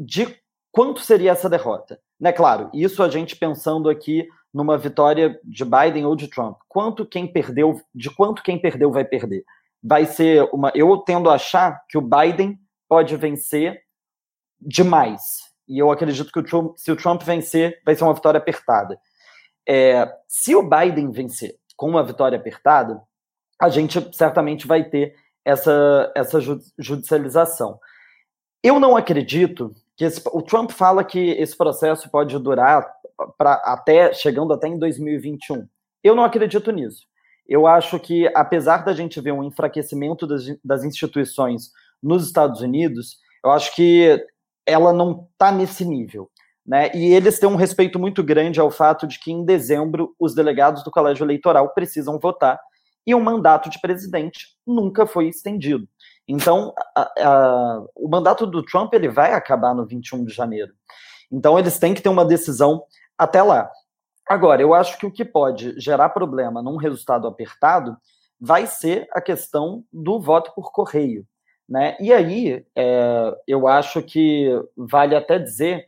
[0.01, 0.35] de
[0.73, 2.01] quanto seria essa derrota.
[2.19, 2.33] Né?
[2.33, 6.57] Claro, isso a gente pensando aqui numa vitória de Biden ou de Trump.
[6.67, 9.45] Quanto quem perdeu, de quanto quem perdeu vai perder?
[9.83, 10.73] Vai ser uma.
[10.75, 12.59] Eu tendo a achar que o Biden
[12.89, 13.83] pode vencer
[14.61, 15.51] demais.
[15.69, 18.99] E eu acredito que o Trump, se o Trump vencer, vai ser uma vitória apertada.
[19.69, 23.01] É, se o Biden vencer com uma vitória apertada,
[23.61, 26.39] a gente certamente vai ter essa, essa
[26.79, 27.79] judicialização.
[28.63, 32.91] Eu não acredito que esse, o Trump fala que esse processo pode durar
[33.37, 35.69] para até chegando até em 2021.
[36.03, 37.03] Eu não acredito nisso.
[37.47, 41.71] Eu acho que, apesar da gente ver um enfraquecimento das, das instituições
[42.03, 44.19] nos Estados Unidos, eu acho que
[44.65, 46.31] ela não está nesse nível.
[46.67, 46.91] Né?
[46.95, 50.83] E eles têm um respeito muito grande ao fato de que em dezembro os delegados
[50.83, 52.59] do colégio eleitoral precisam votar
[53.07, 55.87] e o mandato de presidente nunca foi estendido.
[56.29, 60.73] Então, a, a, o mandato do Trump ele vai acabar no 21 de janeiro.
[61.31, 62.85] Então, eles têm que ter uma decisão
[63.19, 63.71] até lá.
[64.29, 67.97] Agora, eu acho que o que pode gerar problema num resultado apertado
[68.41, 71.27] vai ser a questão do voto por correio.
[71.69, 71.97] Né?
[72.01, 75.87] E aí, é, eu acho que vale até dizer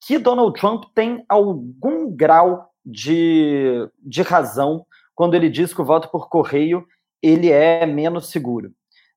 [0.00, 6.08] que Donald Trump tem algum grau de, de razão quando ele diz que o voto
[6.08, 6.86] por correio
[7.22, 8.72] ele é menos seguro.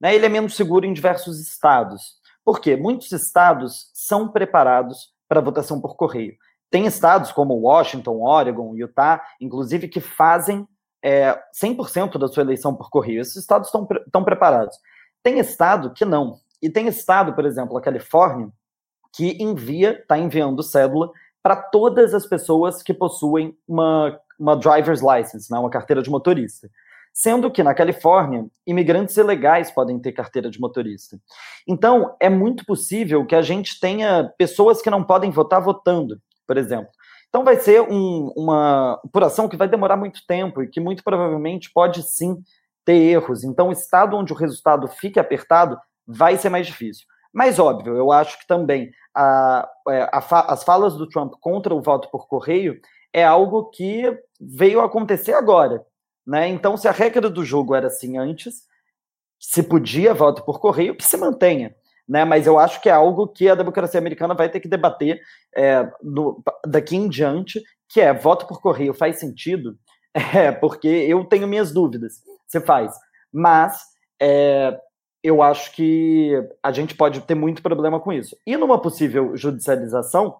[0.06, 0.13] Né?
[0.13, 2.18] Ele é menos seguro em diversos estados.
[2.44, 2.76] Por quê?
[2.76, 6.36] Muitos estados são preparados para votação por correio.
[6.70, 10.68] Tem estados como Washington, Oregon, Utah, inclusive, que fazem
[11.04, 13.20] é, 100% da sua eleição por correio.
[13.20, 14.78] Esses estados estão, estão preparados.
[15.24, 16.38] Tem estado que não.
[16.62, 18.50] E tem estado, por exemplo, a Califórnia,
[19.12, 21.10] que envia, está enviando cédula
[21.41, 26.70] para todas as pessoas que possuem uma, uma driver's license, né, uma carteira de motorista.
[27.17, 31.17] Sendo que na Califórnia, imigrantes ilegais podem ter carteira de motorista.
[31.65, 36.58] Então, é muito possível que a gente tenha pessoas que não podem votar votando, por
[36.58, 36.89] exemplo.
[37.30, 41.71] Então, vai ser um, uma apuração que vai demorar muito tempo e que muito provavelmente
[41.73, 42.36] pode sim
[42.84, 43.45] ter erros.
[43.45, 47.06] Então, o estado onde o resultado fique apertado vai ser mais difícil.
[47.34, 51.73] Mas, óbvio, eu acho que também a, é, a, a, as falas do Trump contra
[51.73, 52.78] o voto por correio
[53.13, 54.04] é algo que
[54.38, 55.82] veio acontecer agora.
[56.26, 56.48] Né?
[56.50, 58.64] Então, se a regra do jogo era assim antes,
[59.40, 61.76] se podia voto por correio, que se mantenha.
[62.08, 62.26] Né?
[62.26, 65.22] Mas eu acho que é algo que a democracia americana vai ter que debater
[65.56, 65.90] é,
[66.66, 69.78] daqui em diante, que é voto por correio faz sentido?
[70.34, 72.94] É, porque eu tenho minhas dúvidas você faz.
[73.32, 73.82] Mas
[74.22, 74.80] é,
[75.24, 76.32] eu acho que
[76.64, 78.38] a gente pode ter muito problema com isso.
[78.46, 80.38] E numa possível judicialização,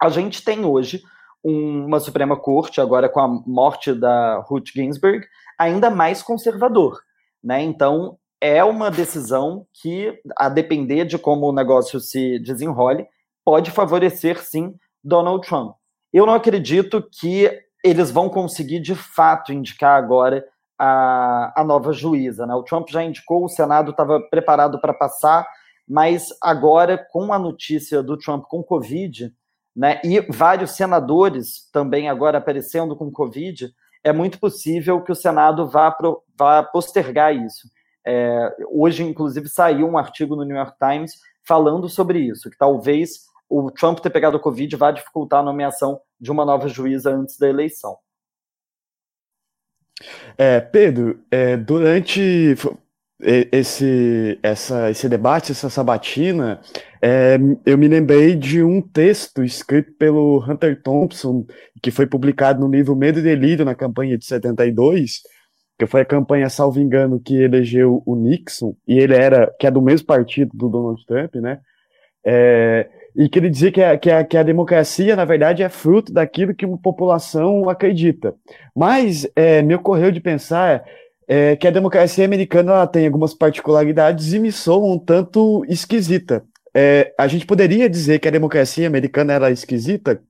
[0.00, 1.02] a gente tem hoje
[1.42, 5.26] uma Suprema Corte, agora com a morte da Ruth Ginsburg,
[5.58, 7.00] ainda mais conservador.
[7.42, 7.62] Né?
[7.62, 13.06] Então, é uma decisão que, a depender de como o negócio se desenrole,
[13.44, 15.74] pode favorecer, sim, Donald Trump.
[16.12, 17.50] Eu não acredito que
[17.84, 20.44] eles vão conseguir, de fato, indicar agora
[20.78, 22.46] a, a nova juíza.
[22.46, 22.54] Né?
[22.54, 25.46] O Trump já indicou, o Senado estava preparado para passar,
[25.88, 29.32] mas agora, com a notícia do Trump com Covid,
[29.78, 35.68] né, e vários senadores também agora aparecendo com Covid, é muito possível que o Senado
[35.68, 37.70] vá, pro, vá postergar isso.
[38.04, 43.26] É, hoje, inclusive, saiu um artigo no New York Times falando sobre isso, que talvez
[43.48, 47.38] o Trump ter pegado o Covid vá dificultar a nomeação de uma nova juíza antes
[47.38, 47.96] da eleição.
[50.36, 52.56] É, Pedro, é, durante
[53.20, 56.60] esse, essa, esse debate, essa sabatina,
[57.02, 61.44] é, eu me lembrei de um texto escrito pelo Hunter Thompson,
[61.82, 65.20] que foi publicado no livro Medo e Delírio na campanha de 72,
[65.78, 69.70] que foi a campanha, salvo engano, que elegeu o Nixon, e ele era, que é
[69.70, 71.60] do mesmo partido do Donald Trump, né?
[72.24, 75.68] É, e que ele dizia que a, que, a, que a democracia, na verdade, é
[75.68, 78.34] fruto daquilo que uma população acredita.
[78.76, 80.84] Mas é, me ocorreu de pensar
[81.28, 86.42] é, que a democracia americana tem algumas particularidades e me soa um tanto esquisita.
[86.74, 90.22] É, a gente poderia dizer que a democracia americana era esquisita?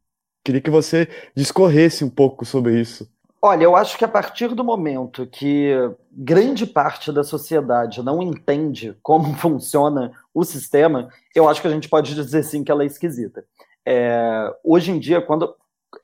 [0.44, 3.08] Queria que você discorresse um pouco sobre isso.
[3.40, 5.72] Olha, eu acho que a partir do momento que
[6.10, 11.88] grande parte da sociedade não entende como funciona o sistema, eu acho que a gente
[11.88, 13.44] pode dizer sim que ela é esquisita.
[13.86, 15.54] É, hoje em dia, quando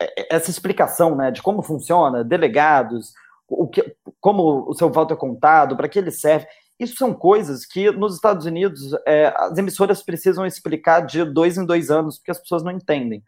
[0.00, 3.12] é, essa explicação né, de como funciona, delegados,
[3.48, 6.46] o que, como o seu voto é contado, para que ele serve,
[6.78, 11.64] isso são coisas que nos Estados Unidos é, as emissoras precisam explicar de dois em
[11.64, 13.22] dois anos, porque as pessoas não entendem.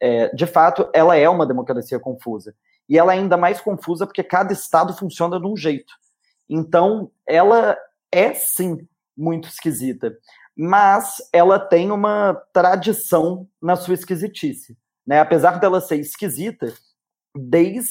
[0.00, 2.54] É, de fato, ela é uma democracia confusa
[2.88, 5.92] e ela é ainda mais confusa porque cada estado funciona de um jeito.
[6.48, 7.76] Então, ela
[8.10, 10.16] é sim muito esquisita,
[10.56, 14.76] mas ela tem uma tradição na sua esquisitice.
[15.06, 15.20] Né?
[15.20, 16.72] Apesar dela ser esquisita,
[17.36, 17.90] desde,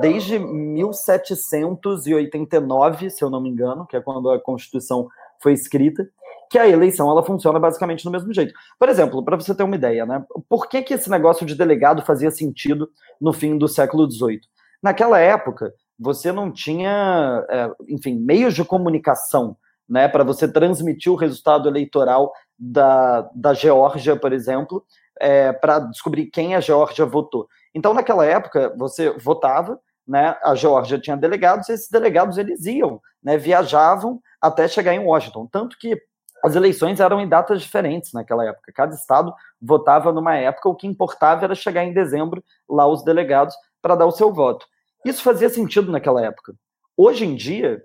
[0.00, 5.08] desde 1789, se eu não me engano, que é quando a Constituição
[5.40, 6.08] foi escrita,
[6.50, 8.54] que a eleição ela funciona basicamente do mesmo jeito.
[8.78, 10.24] Por exemplo, para você ter uma ideia, né?
[10.48, 12.88] Por que, que esse negócio de delegado fazia sentido
[13.20, 14.40] no fim do século XVIII?
[14.82, 19.56] Naquela época, você não tinha, é, enfim, meios de comunicação,
[19.88, 24.82] né, para você transmitir o resultado eleitoral da, da Geórgia, por exemplo,
[25.20, 27.48] é, para descobrir quem a Geórgia votou.
[27.74, 33.00] Então, naquela época, você votava, né, a Geórgia tinha delegados, e esses delegados eles iam,
[33.22, 35.48] né, viajavam até chegar em Washington.
[35.50, 36.00] Tanto que
[36.44, 38.70] as eleições eram em datas diferentes naquela época.
[38.72, 43.56] Cada estado votava numa época, o que importava era chegar em dezembro lá os delegados
[43.80, 44.66] para dar o seu voto.
[45.04, 46.54] Isso fazia sentido naquela época.
[46.96, 47.82] Hoje em dia,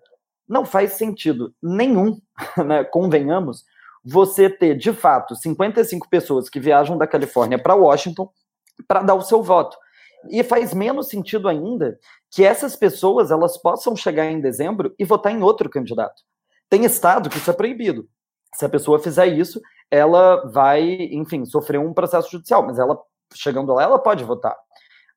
[0.48, 2.20] não faz sentido nenhum,
[2.66, 3.64] né, convenhamos,
[4.04, 8.30] você ter, de fato, 55 pessoas que viajam da Califórnia para Washington
[8.88, 9.78] para dar o seu voto.
[10.30, 11.98] E faz menos sentido ainda
[12.32, 16.22] que essas pessoas elas possam chegar em dezembro e votar em outro candidato.
[16.70, 18.08] Tem estado que isso é proibido.
[18.56, 20.82] Se a pessoa fizer isso, ela vai,
[21.12, 23.00] enfim, sofrer um processo judicial, mas ela,
[23.34, 24.56] chegando lá, ela pode votar.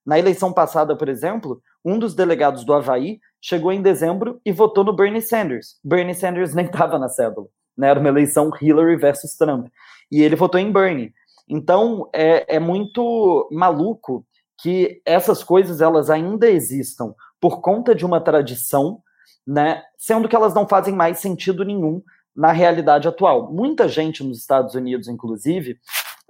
[0.05, 4.83] Na eleição passada, por exemplo, um dos delegados do Havaí chegou em dezembro e votou
[4.85, 5.79] no Bernie Sanders.
[5.85, 7.89] Bernie Sanders nem estava na cédula, né?
[7.89, 9.69] Era uma eleição Hillary versus Trump.
[10.11, 11.13] E ele votou em Bernie.
[11.49, 14.25] Então, é, é muito maluco
[14.61, 19.03] que essas coisas elas ainda existam por conta de uma tradição,
[19.47, 19.83] né?
[19.99, 22.03] Sendo que elas não fazem mais sentido nenhum
[22.35, 23.53] na realidade atual.
[23.53, 25.79] Muita gente nos Estados Unidos, inclusive,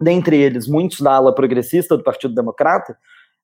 [0.00, 2.96] dentre eles muitos da ala progressista do Partido Democrata,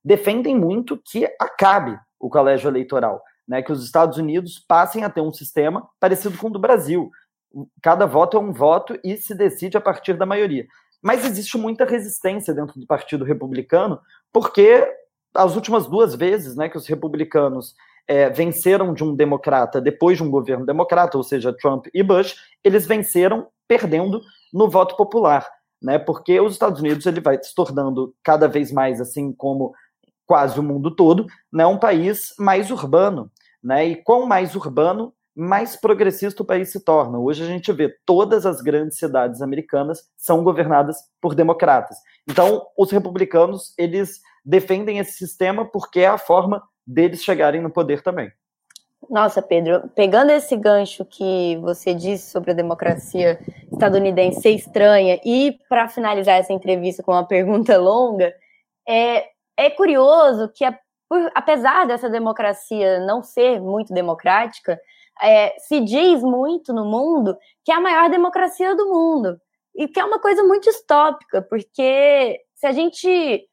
[0.04, 5.20] defendem muito que acabe o colégio eleitoral, né, que os Estados Unidos passem a ter
[5.20, 7.10] um sistema parecido com o do Brasil.
[7.82, 10.66] Cada voto é um voto e se decide a partir da maioria.
[11.02, 14.00] Mas existe muita resistência dentro do Partido Republicano,
[14.32, 14.86] porque
[15.34, 17.74] as últimas duas vezes né, que os republicanos
[18.06, 22.34] é, venceram de um democrata depois de um governo democrata, ou seja, Trump e Bush,
[22.64, 25.46] eles venceram perdendo no voto popular,
[25.80, 25.98] né?
[25.98, 29.74] Porque os Estados Unidos ele vai se tornando cada vez mais assim como
[30.26, 31.66] quase o mundo todo, né?
[31.66, 33.30] Um país mais urbano,
[33.62, 33.86] né?
[33.86, 37.16] E quanto mais urbano, mais progressista o país se torna.
[37.16, 41.96] Hoje a gente vê todas as grandes cidades americanas são governadas por democratas.
[42.28, 48.02] Então, os republicanos, eles defendem esse sistema porque é a forma deles chegarem no poder
[48.02, 48.32] também.
[49.08, 53.38] Nossa, Pedro, pegando esse gancho que você disse sobre a democracia
[53.72, 58.34] estadunidense ser estranha, e para finalizar essa entrevista com uma pergunta longa,
[58.88, 59.24] é,
[59.56, 60.64] é curioso que,
[61.32, 64.80] apesar dessa democracia não ser muito democrática,
[65.20, 69.38] é, se diz muito no mundo que é a maior democracia do mundo.
[69.74, 73.46] E que é uma coisa muito distópica, porque se a gente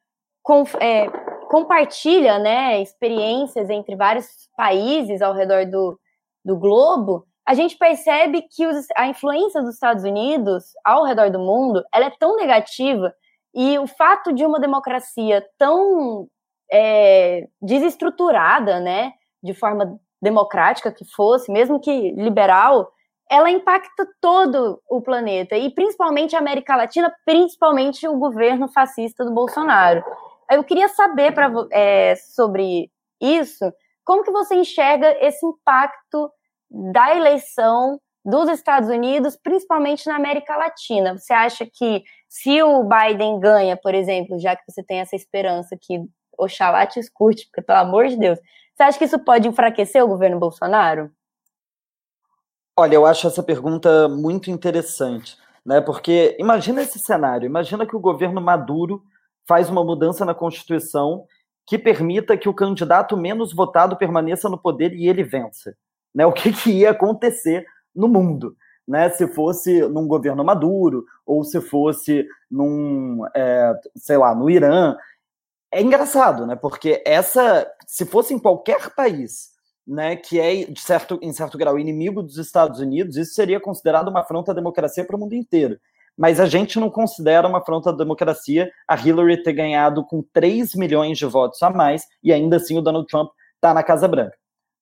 [0.80, 1.08] é,
[1.50, 6.00] compartilha né, experiências entre vários países ao redor do,
[6.44, 11.40] do globo, a gente percebe que os, a influência dos Estados Unidos ao redor do
[11.40, 13.14] mundo ela é tão negativa
[13.54, 16.28] E o fato de uma democracia tão
[16.72, 22.92] é, desestruturada, né, de forma democrática que fosse, mesmo que liberal,
[23.30, 29.32] ela impacta todo o planeta e principalmente a América Latina, principalmente o governo fascista do
[29.32, 30.04] Bolsonaro.
[30.50, 33.74] Eu queria saber pra, é, sobre isso,
[34.04, 36.32] como que você enxerga esse impacto
[36.70, 41.18] da eleição dos Estados Unidos, principalmente na América Latina?
[41.18, 45.76] Você acha que se o Biden ganha, por exemplo, já que você tem essa esperança
[45.80, 46.00] que
[46.38, 48.40] Oxalá te escute, porque pelo amor de Deus,
[48.76, 51.10] você acha que isso pode enfraquecer o governo Bolsonaro?
[52.78, 55.80] Olha, eu acho essa pergunta muito interessante, né?
[55.80, 59.02] Porque imagina esse cenário, imagina que o governo Maduro
[59.48, 61.26] faz uma mudança na Constituição
[61.66, 65.76] que permita que o candidato menos votado permaneça no poder e ele vença.
[66.14, 66.26] Né?
[66.26, 68.58] O que, que ia acontecer no mundo?
[68.88, 74.96] Né, se fosse num governo maduro, ou se fosse num, é, sei lá, no Irã.
[75.76, 76.56] É engraçado, né?
[76.56, 79.50] Porque essa, se fosse em qualquer país
[79.86, 84.08] né, que é, de certo, em certo grau, inimigo dos Estados Unidos, isso seria considerado
[84.08, 85.78] uma afronta à democracia para o mundo inteiro.
[86.18, 90.76] Mas a gente não considera uma afronta à democracia a Hillary ter ganhado com 3
[90.76, 94.38] milhões de votos a mais e ainda assim o Donald Trump está na Casa Branca.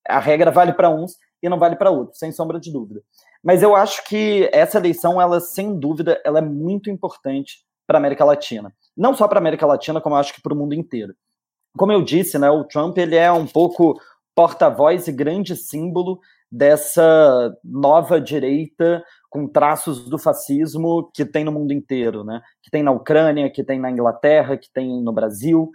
[0.07, 3.01] A regra vale para uns e não vale para outros, sem sombra de dúvida.
[3.43, 7.99] Mas eu acho que essa eleição, ela sem dúvida, ela é muito importante para a
[7.99, 8.71] América Latina.
[8.95, 11.13] Não só para a América Latina, como eu acho que para o mundo inteiro.
[11.77, 13.99] Como eu disse, né, o Trump ele é um pouco
[14.35, 16.19] porta-voz e grande símbolo
[16.51, 22.41] dessa nova direita com traços do fascismo que tem no mundo inteiro, né?
[22.61, 25.71] Que tem na Ucrânia, que tem na Inglaterra, que tem no Brasil.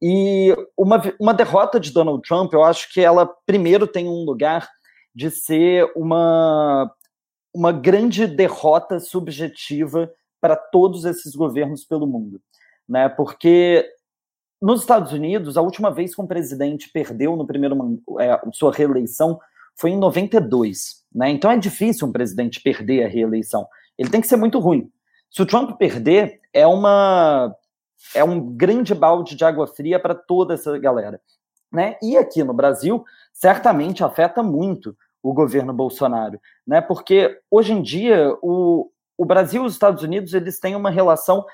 [0.00, 4.66] E uma, uma derrota de Donald Trump, eu acho que ela primeiro tem um lugar
[5.14, 6.90] de ser uma,
[7.54, 12.40] uma grande derrota subjetiva para todos esses governos pelo mundo,
[12.88, 13.08] né?
[13.08, 13.88] Porque
[14.60, 19.40] nos Estados Unidos, a última vez que um presidente perdeu no primeiro é, sua reeleição
[19.74, 21.30] foi em 92, né?
[21.30, 23.66] Então é difícil um presidente perder a reeleição.
[23.98, 24.88] Ele tem que ser muito ruim.
[25.30, 27.52] Se o Trump perder, é uma
[28.14, 31.20] é um grande balde de água fria para toda essa galera,
[31.72, 31.96] né?
[32.00, 36.80] E aqui no Brasil, certamente afeta muito o governo Bolsonaro, né?
[36.80, 41.44] Porque hoje em dia o, o Brasil e os Estados Unidos eles têm uma relação,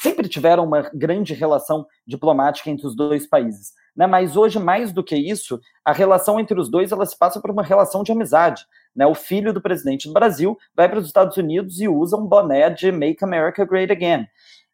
[0.00, 3.72] sempre tiveram uma grande relação diplomática entre os dois países.
[3.96, 4.06] Né?
[4.06, 7.50] Mas hoje, mais do que isso, a relação entre os dois ela se passa por
[7.50, 8.64] uma relação de amizade.
[8.94, 9.06] Né?
[9.06, 12.68] O filho do presidente do Brasil vai para os Estados Unidos e usa um boné
[12.70, 14.26] de Make America Great Again.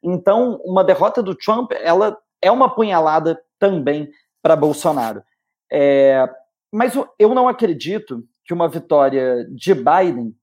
[0.03, 4.11] Então, uma derrota do Trump ela é uma punhalada também
[4.43, 5.23] para Bolsonaro.
[5.71, 6.29] É,
[6.73, 10.35] mas eu não acredito que uma vitória de Biden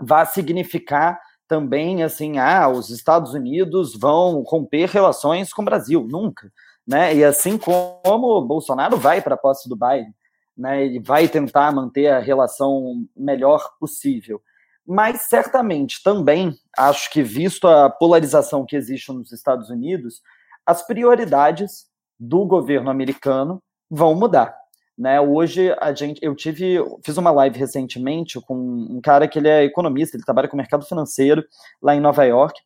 [0.00, 6.48] vá significar também assim, ah, os Estados Unidos vão romper relações com o Brasil, nunca,
[6.86, 7.12] né?
[7.12, 10.14] E assim como Bolsonaro vai para a posse do Biden,
[10.56, 10.84] né?
[10.84, 14.40] Ele vai tentar manter a relação melhor possível.
[14.86, 20.22] Mas certamente também acho que visto a polarização que existe nos Estados Unidos,
[20.64, 21.86] as prioridades
[22.16, 23.60] do governo americano
[23.90, 24.56] vão mudar.
[25.00, 29.48] Né, hoje a gente, eu tive, fiz uma live recentemente com um cara que ele
[29.48, 31.42] é economista, ele trabalha com mercado financeiro
[31.80, 32.60] lá em Nova York,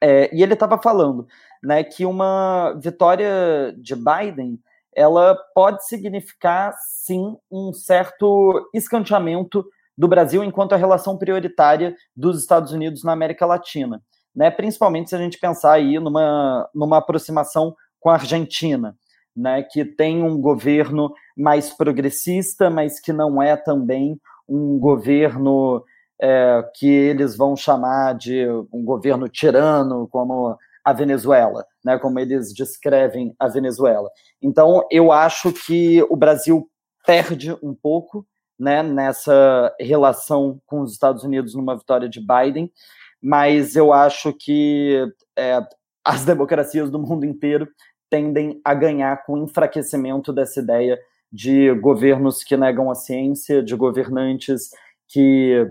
[0.00, 1.26] é, e ele estava falando,
[1.60, 4.60] né, que uma vitória de Biden,
[4.94, 9.66] ela pode significar sim um certo escanteamento
[9.98, 14.00] do Brasil enquanto a relação prioritária dos Estados Unidos na América Latina,
[14.32, 18.96] né, principalmente se a gente pensar aí numa, numa aproximação com a Argentina,
[19.36, 24.18] né, que tem um governo mais progressista, mas que não é também
[24.48, 25.84] um governo
[26.20, 32.54] é, que eles vão chamar de um governo tirano, como a Venezuela, né, como eles
[32.54, 34.08] descrevem a Venezuela.
[34.40, 36.70] Então, eu acho que o Brasil
[37.04, 38.26] perde um pouco
[38.58, 42.72] né, nessa relação com os Estados Unidos numa vitória de Biden,
[43.20, 45.04] mas eu acho que
[45.36, 45.60] é,
[46.04, 47.68] as democracias do mundo inteiro
[48.10, 50.98] tendem a ganhar com o enfraquecimento dessa ideia
[51.32, 54.70] de governos que negam a ciência, de governantes
[55.08, 55.66] que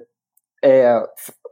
[0.64, 1.02] é,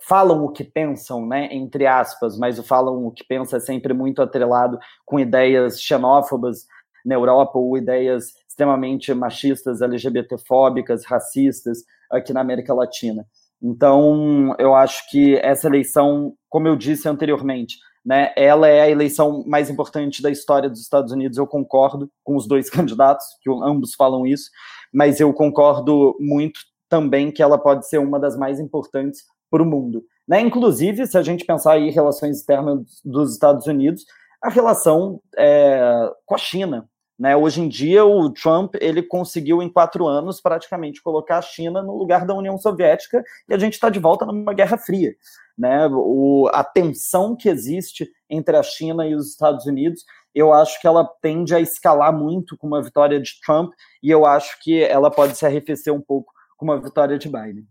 [0.01, 3.93] falam o que pensam, né, entre aspas, mas o falam o que pensa é sempre
[3.93, 6.67] muito atrelado com ideias xenófobas
[7.05, 13.25] na Europa ou ideias extremamente machistas, LGBTfóbicas, racistas aqui na América Latina.
[13.61, 18.33] Então, eu acho que essa eleição, como eu disse anteriormente, né?
[18.35, 21.37] Ela é a eleição mais importante da história dos Estados Unidos.
[21.37, 24.49] Eu concordo com os dois candidatos, que ambos falam isso,
[24.93, 29.65] mas eu concordo muito também que ela pode ser uma das mais importantes para o
[29.65, 30.03] mundo.
[30.27, 30.41] Né?
[30.41, 34.05] Inclusive, se a gente pensar em relações externas dos Estados Unidos,
[34.41, 36.87] a relação é, com a China.
[37.17, 37.35] Né?
[37.35, 41.95] Hoje em dia, o Trump ele conseguiu em quatro anos praticamente colocar a China no
[41.95, 45.15] lugar da União Soviética e a gente está de volta numa Guerra Fria.
[45.57, 45.87] Né?
[45.91, 50.03] O, a tensão que existe entre a China e os Estados Unidos,
[50.33, 54.25] eu acho que ela tende a escalar muito com uma vitória de Trump e eu
[54.25, 57.67] acho que ela pode se arrefecer um pouco com uma vitória de Biden.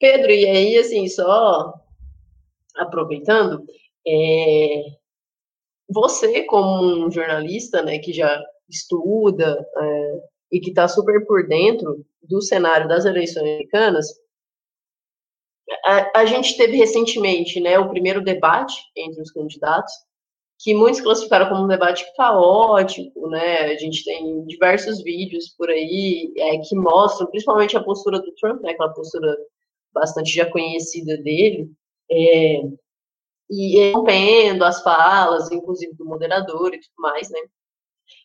[0.00, 1.74] Pedro, e aí, assim, só
[2.76, 3.64] aproveitando,
[4.06, 4.97] é,
[5.88, 10.20] você, como um jornalista, né, que já estuda é,
[10.52, 14.06] e que está super por dentro do cenário das eleições americanas,
[15.84, 19.92] a, a, gente teve recentemente, né, o primeiro debate entre os candidatos,
[20.60, 23.66] que muitos classificaram como um debate caótico, né?
[23.66, 28.60] A gente tem diversos vídeos por aí é, que mostram, principalmente a postura do Trump,
[28.62, 28.72] né?
[28.72, 29.36] Aquela postura
[29.92, 31.70] bastante já conhecida dele,
[32.10, 32.62] é,
[33.50, 37.40] e rompendo as falas, inclusive do moderador e tudo mais, né?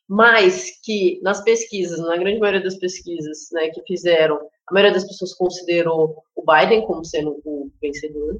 [0.07, 5.07] Mas que nas pesquisas, na grande maioria das pesquisas né, que fizeram, a maioria das
[5.07, 8.39] pessoas considerou o Biden como sendo o vencedor.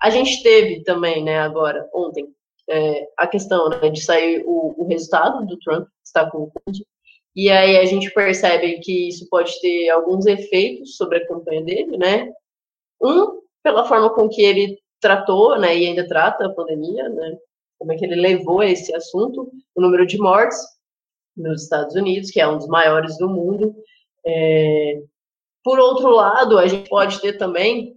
[0.00, 2.28] A gente teve também, né, agora, ontem,
[2.68, 6.86] é, a questão né, de sair o, o, resultado do Trump, está com o Covid,
[7.34, 11.96] e aí a gente percebe que isso pode ter alguns efeitos sobre a campanha dele,
[11.96, 12.30] né?
[13.02, 17.36] Um, pela forma com que ele tratou, né, e ainda trata a pandemia, né,
[17.78, 20.58] como é que ele levou esse assunto, o número de mortes
[21.36, 23.74] nos Estados Unidos, que é um dos maiores do mundo.
[24.26, 25.00] É,
[25.64, 27.96] por outro lado, a gente pode ter também,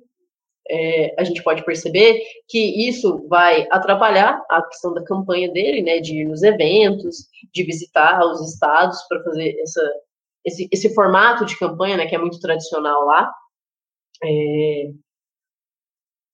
[0.70, 6.00] é, a gente pode perceber que isso vai atrapalhar a questão da campanha dele, né,
[6.00, 9.94] de ir nos eventos, de visitar os estados para fazer essa,
[10.46, 13.34] esse, esse formato de campanha, né, que é muito tradicional lá.
[14.24, 14.92] É,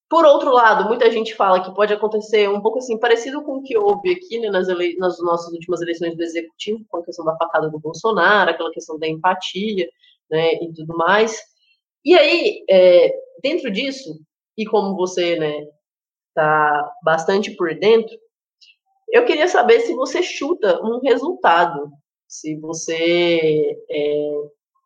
[0.10, 3.64] por outro lado, muita gente fala que pode acontecer um pouco assim, parecido com o
[3.64, 4.96] que houve aqui né, nas, ele...
[4.98, 8.98] nas nossas últimas eleições do Executivo, com a questão da facada do Bolsonaro, aquela questão
[8.98, 9.88] da empatia
[10.30, 11.40] né, e tudo mais.
[12.04, 14.20] E aí, é, dentro disso,
[14.58, 15.68] e como você né,
[16.30, 18.18] está bastante por dentro,
[19.10, 21.88] eu queria saber se você chuta um resultado,
[22.28, 24.32] se você é,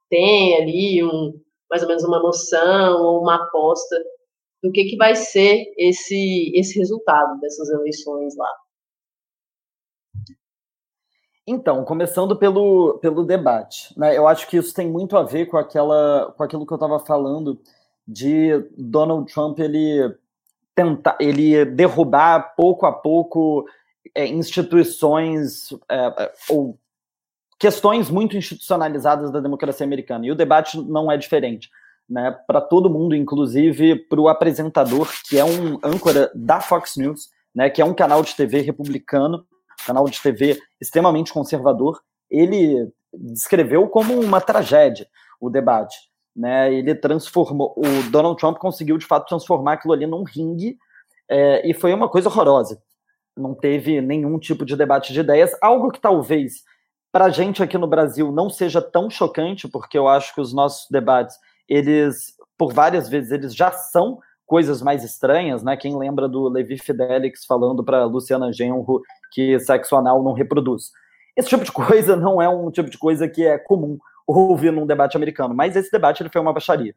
[0.10, 3.96] tem ali um, mais ou menos uma noção ou uma aposta
[4.64, 8.50] do que, que vai ser esse, esse resultado dessas eleições lá.
[11.46, 15.58] Então, começando pelo, pelo debate, né, eu acho que isso tem muito a ver com,
[15.58, 17.60] aquela, com aquilo que eu estava falando
[18.08, 20.16] de Donald Trump ele
[20.74, 23.66] tentar, ele derrubar pouco a pouco
[24.16, 26.80] é, instituições é, é ou
[27.60, 30.26] questões muito institucionalizadas da democracia americana.
[30.26, 31.70] E o debate não é diferente
[32.14, 37.30] né, para todo mundo, inclusive para o apresentador, que é um âncora da Fox News,
[37.56, 39.44] né, que é um canal de TV republicano,
[39.84, 42.00] canal de TV extremamente conservador.
[42.30, 45.08] Ele descreveu como uma tragédia
[45.42, 45.98] o debate.
[46.36, 50.78] Né, ele transformou, o Donald Trump conseguiu de fato transformar aquilo ali num ringue
[51.28, 52.80] é, e foi uma coisa horrorosa.
[53.36, 56.62] Não teve nenhum tipo de debate de ideias, algo que talvez
[57.12, 60.54] para a gente aqui no Brasil não seja tão chocante, porque eu acho que os
[60.54, 61.38] nossos debates
[61.68, 65.76] eles, por várias vezes, eles já são coisas mais estranhas, né?
[65.78, 69.02] Quem lembra do Levi Fidelix falando para Luciana Genro
[69.32, 70.92] que sexo anal não reproduz?
[71.36, 73.98] Esse tipo de coisa não é um tipo de coisa que é comum
[74.28, 76.96] ouvir num debate americano, mas esse debate ele foi uma baixaria.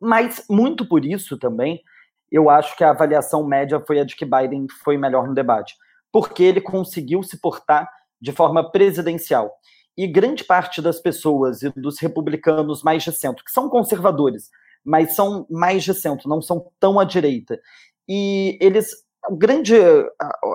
[0.00, 1.82] Mas muito por isso também,
[2.30, 5.76] eu acho que a avaliação média foi a de que Biden foi melhor no debate,
[6.12, 7.88] porque ele conseguiu se portar
[8.20, 9.52] de forma presidencial
[9.98, 14.48] e grande parte das pessoas e dos republicanos mais de centro, que são conservadores,
[14.84, 17.60] mas são mais de centro, não são tão à direita.
[18.08, 19.08] E eles.
[19.28, 19.74] O grande,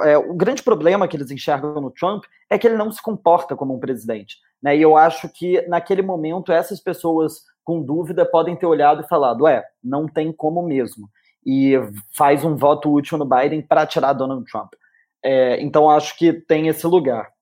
[0.06, 3.56] é, o grande problema que eles enxergam no Trump é que ele não se comporta
[3.56, 4.38] como um presidente.
[4.64, 4.78] Né?
[4.78, 9.46] E eu acho que, naquele momento, essas pessoas com dúvida podem ter olhado e falado:
[9.46, 11.10] é, não tem como mesmo.
[11.46, 11.74] E
[12.16, 14.72] faz um voto útil no Biden para tirar Donald Trump.
[15.22, 17.33] É, então, acho que tem esse lugar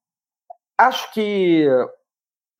[0.78, 1.68] acho que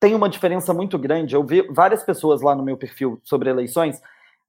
[0.00, 1.34] tem uma diferença muito grande.
[1.34, 4.00] Eu vi várias pessoas lá no meu perfil sobre eleições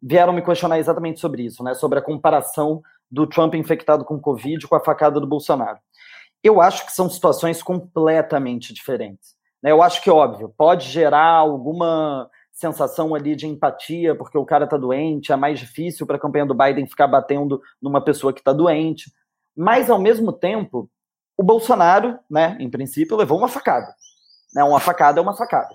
[0.04, 1.74] vieram me questionar exatamente sobre isso, né?
[1.74, 5.80] Sobre a comparação do Trump infectado com Covid com a facada do Bolsonaro.
[6.44, 9.36] Eu acho que são situações completamente diferentes.
[9.62, 9.72] Né?
[9.72, 14.76] Eu acho que, óbvio, pode gerar alguma sensação ali de empatia, porque o cara tá
[14.76, 18.52] doente, é mais difícil para a campanha do Biden ficar batendo numa pessoa que está
[18.52, 19.10] doente.
[19.56, 20.90] Mas, ao mesmo tempo,
[21.38, 23.94] o Bolsonaro, né, em princípio, levou uma facada.
[24.54, 25.74] Né, uma facada é uma facada.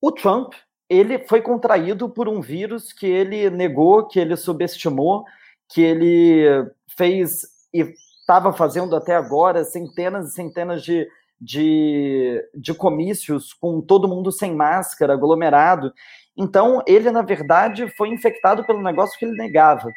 [0.00, 0.54] O Trump,
[0.88, 5.24] ele foi contraído por um vírus que ele negou, que ele subestimou,
[5.68, 7.42] que ele fez
[7.72, 11.08] e estava fazendo até agora centenas e centenas de,
[11.40, 15.92] de, de comícios com todo mundo sem máscara, aglomerado.
[16.36, 19.88] Então, ele, na verdade, foi infectado pelo negócio que ele negava.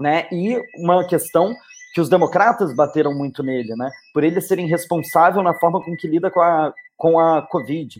[0.00, 0.28] Né?
[0.30, 1.54] E uma questão
[1.94, 3.90] que os democratas bateram muito nele, né?
[4.12, 7.98] por ele ser irresponsável na forma com que lida com a, com a Covid.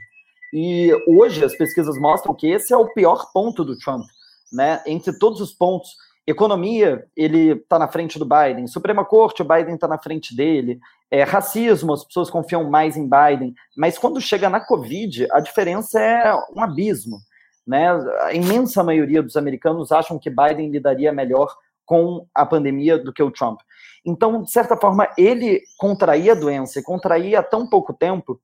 [0.53, 4.05] E hoje as pesquisas mostram que esse é o pior ponto do Trump.
[4.53, 4.83] Né?
[4.87, 5.91] Entre todos os pontos,
[6.29, 8.67] Economia, ele está na frente do Biden.
[8.67, 10.79] Suprema Corte, o Biden está na frente dele.
[11.11, 13.55] É, racismo, as pessoas confiam mais em Biden.
[13.75, 17.17] Mas quando chega na Covid, a diferença é um abismo.
[17.67, 17.89] Né?
[18.25, 23.23] A imensa maioria dos americanos acham que Biden lidaria melhor com a pandemia do que
[23.23, 23.61] o Trump.
[24.05, 28.41] Então, de certa forma, ele contrair a doença contrair há tão pouco tempo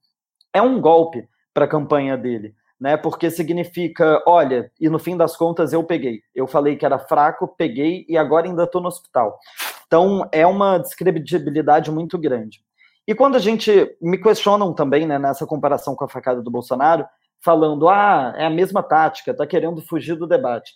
[0.52, 2.96] é um golpe para a campanha dele né?
[2.96, 6.22] Porque significa, olha, e no fim das contas eu peguei.
[6.34, 9.38] Eu falei que era fraco, peguei e agora ainda estou no hospital.
[9.86, 12.60] Então é uma descredibilidade muito grande.
[13.06, 17.06] E quando a gente me questionam também, né, nessa comparação com a facada do Bolsonaro,
[17.42, 20.72] falando, ah, é a mesma tática, tá querendo fugir do debate.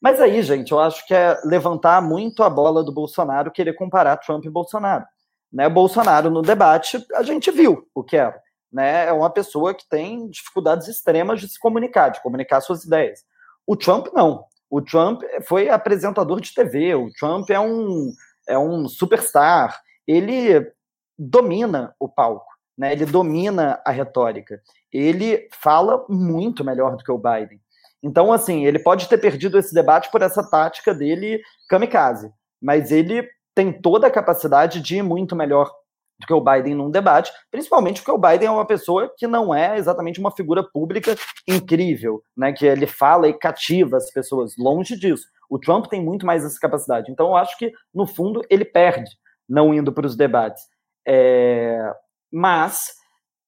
[0.00, 4.16] Mas aí, gente, eu acho que é levantar muito a bola do Bolsonaro querer comparar
[4.16, 5.04] Trump e Bolsonaro.
[5.52, 5.68] Né?
[5.68, 8.40] Bolsonaro no debate, a gente viu o que era
[8.72, 13.24] né, é uma pessoa que tem dificuldades extremas de se comunicar, de comunicar suas ideias.
[13.66, 14.44] O Trump não.
[14.70, 18.12] O Trump foi apresentador de TV, o Trump é um,
[18.48, 20.72] é um superstar, ele
[21.18, 22.46] domina o palco,
[22.78, 27.60] né, ele domina a retórica, ele fala muito melhor do que o Biden.
[28.02, 32.30] Então, assim, ele pode ter perdido esse debate por essa tática dele kamikaze,
[32.60, 35.70] mas ele tem toda a capacidade de ir muito melhor
[36.18, 39.54] do que o Biden num debate, principalmente porque o Biden é uma pessoa que não
[39.54, 41.16] é exatamente uma figura pública
[41.48, 45.26] incrível, né, que ele fala e cativa as pessoas, longe disso.
[45.48, 47.10] O Trump tem muito mais essa capacidade.
[47.10, 49.10] Então eu acho que, no fundo, ele perde
[49.48, 50.62] não indo para os debates.
[51.06, 51.92] É...
[52.32, 52.92] Mas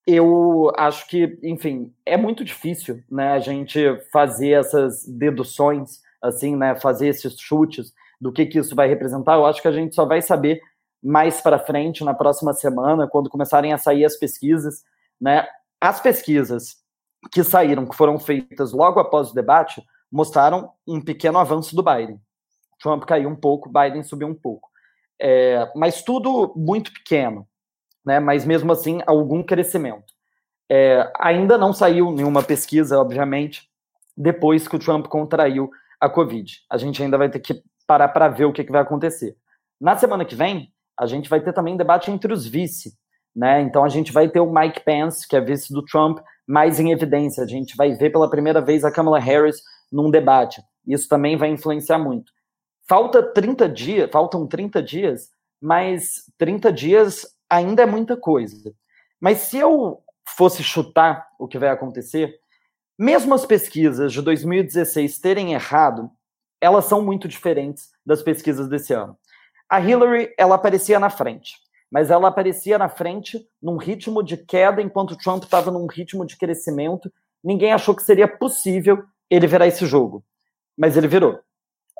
[0.06, 3.80] eu acho que, enfim, é muito difícil né, a gente
[4.12, 9.34] fazer essas deduções, assim, né, fazer esses chutes do que, que isso vai representar.
[9.34, 10.60] Eu acho que a gente só vai saber
[11.02, 14.84] mais para frente, na próxima semana, quando começarem a sair as pesquisas,
[15.20, 15.46] né?
[15.80, 16.76] As pesquisas
[17.32, 22.20] que saíram, que foram feitas logo após o debate, mostraram um pequeno avanço do Biden.
[22.80, 24.68] Trump caiu um pouco, Biden subiu um pouco.
[25.20, 27.46] É, mas tudo muito pequeno,
[28.04, 28.20] né?
[28.20, 30.12] Mas mesmo assim, algum crescimento.
[30.70, 33.68] É, ainda não saiu nenhuma pesquisa, obviamente,
[34.16, 36.60] depois que o Trump contraiu a Covid.
[36.70, 39.36] A gente ainda vai ter que parar para ver o que, que vai acontecer.
[39.80, 42.96] Na semana que vem, a gente vai ter também debate entre os vice,
[43.34, 43.60] né?
[43.62, 46.90] Então a gente vai ter o Mike Pence, que é vice do Trump, mais em
[46.90, 47.42] evidência.
[47.42, 50.62] A gente vai ver pela primeira vez a Kamala Harris num debate.
[50.86, 52.32] Isso também vai influenciar muito.
[52.88, 55.28] Falta 30 dias, faltam 30 dias,
[55.60, 58.74] mas 30 dias ainda é muita coisa.
[59.20, 62.40] Mas se eu fosse chutar o que vai acontecer,
[62.98, 66.10] mesmo as pesquisas de 2016 terem errado,
[66.58, 69.18] elas são muito diferentes das pesquisas desse ano.
[69.68, 71.56] A Hillary, ela aparecia na frente,
[71.90, 76.38] mas ela aparecia na frente num ritmo de queda, enquanto Trump estava num ritmo de
[76.38, 77.12] crescimento.
[77.44, 80.24] Ninguém achou que seria possível ele virar esse jogo,
[80.76, 81.38] mas ele virou.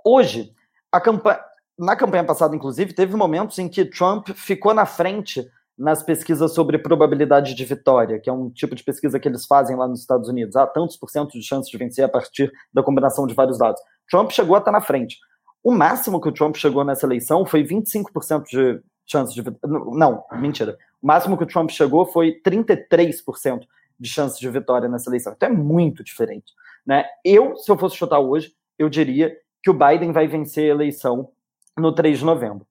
[0.05, 0.55] Hoje,
[1.03, 1.41] campanha,
[1.83, 5.45] na campanha passada, inclusive, teve momentos em que Trump ficou na frente
[5.77, 9.75] nas pesquisas sobre probabilidade de vitória, que é um tipo de pesquisa que eles fazem
[9.75, 10.55] lá nos Estados Unidos.
[10.55, 13.81] Há tantos por cento de chance de vencer a partir da combinação de vários dados.
[14.09, 15.19] Trump chegou a estar na frente.
[15.63, 19.43] O máximo que o Trump chegou nessa eleição foi 25% de chance de.
[19.65, 20.79] Não, mentira.
[21.03, 23.63] O máximo que o Trump chegou foi 33%
[23.99, 25.33] de chance de vitória nessa eleição.
[25.33, 26.53] Então é muito diferente.
[26.87, 27.05] Né?
[27.25, 31.31] Eu, se eu fosse chutar hoje, eu diria que o Biden vai vencer a eleição
[31.79, 32.67] no 3 de novembro.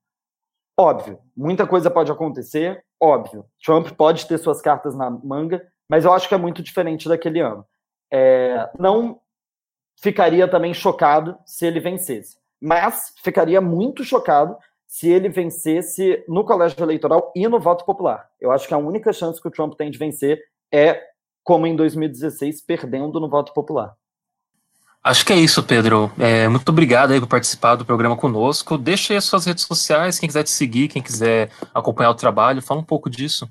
[0.77, 3.45] Óbvio, muita coisa pode acontecer, óbvio.
[3.63, 7.39] Trump pode ter suas cartas na manga, mas eu acho que é muito diferente daquele
[7.39, 7.65] ano.
[8.11, 9.19] É, não
[10.01, 16.83] ficaria também chocado se ele vencesse mas ficaria muito chocado se ele vencesse no colégio
[16.83, 18.29] eleitoral e no voto popular.
[18.39, 20.39] Eu acho que a única chance que o Trump tem de vencer
[20.71, 21.01] é,
[21.43, 23.95] como em 2016, perdendo no voto popular.
[25.03, 26.11] Acho que é isso, Pedro.
[26.19, 28.77] É, muito obrigado aí por participar do programa conosco.
[28.77, 32.61] Deixa aí as suas redes sociais, quem quiser te seguir, quem quiser acompanhar o trabalho,
[32.61, 33.49] fala um pouco disso.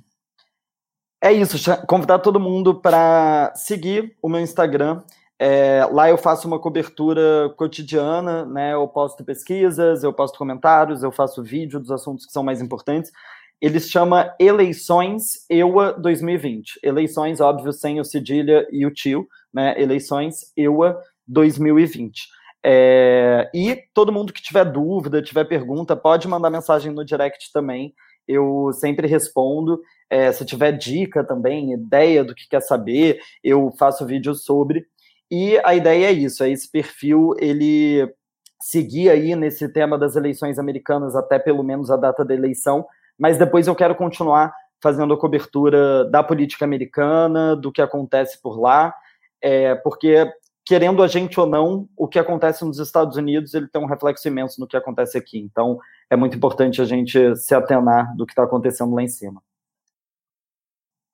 [1.23, 5.03] É isso, convidar todo mundo para seguir o meu Instagram,
[5.43, 8.75] é, lá eu faço uma cobertura cotidiana, né?
[8.75, 13.11] Eu posto pesquisas, eu posto comentários, eu faço vídeo dos assuntos que são mais importantes.
[13.59, 16.81] Ele chama Eleições EUA 2020.
[16.83, 19.81] Eleições, óbvio, sem o cedilha e o tio, né?
[19.81, 22.29] Eleições EUA 2020.
[22.65, 27.95] É, e todo mundo que tiver dúvida, tiver pergunta, pode mandar mensagem no direct também.
[28.29, 29.81] eu sempre respondo.
[30.09, 34.87] É, se tiver dica também, ideia do que quer saber, eu faço vídeo sobre.
[35.31, 38.13] E a ideia é isso, é esse perfil, ele
[38.61, 42.85] seguir aí nesse tema das eleições americanas até pelo menos a data da eleição,
[43.19, 44.53] mas depois eu quero continuar
[44.83, 48.95] fazendo a cobertura da política americana, do que acontece por lá,
[49.43, 50.31] é, porque
[50.71, 54.29] querendo a gente ou não, o que acontece nos Estados Unidos ele tem um reflexo
[54.29, 55.37] imenso no que acontece aqui.
[55.37, 59.43] Então é muito importante a gente se atenar do que está acontecendo lá em cima.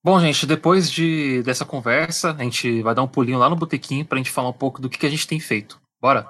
[0.04, 4.04] Bom, gente, depois de, dessa conversa, a gente vai dar um pulinho lá no botequim
[4.04, 5.80] para a gente falar um pouco do que, que a gente tem feito.
[6.02, 6.28] Bora?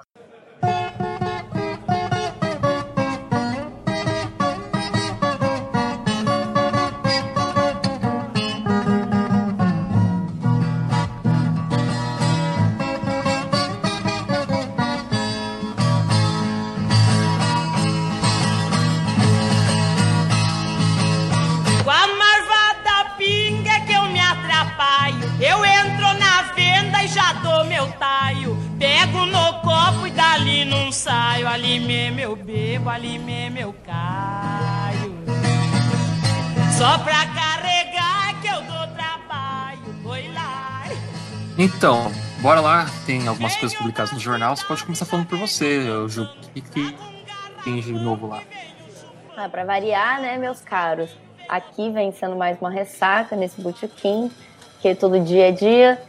[32.11, 35.17] Mesmo eu bebo, ali mesmo eu caio.
[36.77, 39.79] Só pra carregar que eu dou trabalho.
[40.05, 40.83] Oi lá.
[41.57, 42.85] Então, bora lá.
[43.05, 44.55] Tem algumas coisas publicadas no jornal.
[44.55, 46.23] Você pode começar falando por você, Ju.
[46.23, 46.97] O que, que
[47.63, 48.41] tem de novo lá?
[49.35, 51.09] Ah, para variar, né, meus caros?
[51.49, 54.31] Aqui vem sendo mais uma ressaca nesse botequim,
[54.81, 56.01] que todo dia é dia.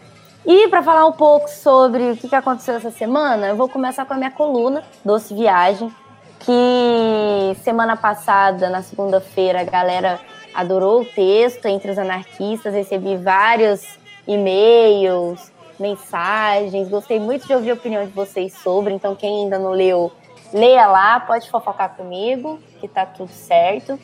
[0.47, 4.15] E para falar um pouco sobre o que aconteceu essa semana, eu vou começar com
[4.15, 5.93] a minha coluna, Doce Viagem,
[6.41, 10.21] que semana passada, na segunda-feira, a galera
[10.55, 17.75] adorou o texto entre os anarquistas, recebi vários e-mails, mensagens, gostei muito de ouvir a
[17.75, 20.11] opinião de vocês sobre, então quem ainda não leu,
[20.53, 23.99] leia lá, pode fofocar comigo, que tá tudo certo.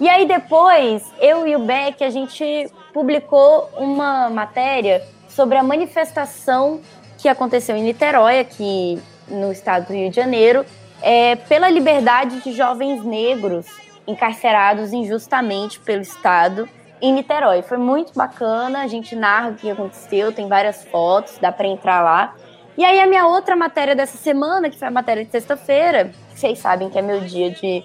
[0.00, 5.02] E aí depois, eu e o Beck, a gente publicou uma matéria
[5.34, 6.80] sobre a manifestação
[7.18, 10.64] que aconteceu em Niterói, aqui no estado do Rio de Janeiro,
[11.02, 13.66] é, pela liberdade de jovens negros
[14.06, 16.68] encarcerados injustamente pelo Estado
[17.00, 17.62] em Niterói.
[17.62, 22.02] Foi muito bacana, a gente narra o que aconteceu, tem várias fotos, dá para entrar
[22.02, 22.34] lá.
[22.76, 26.58] E aí a minha outra matéria dessa semana, que foi a matéria de sexta-feira, vocês
[26.58, 27.84] sabem que é meu dia de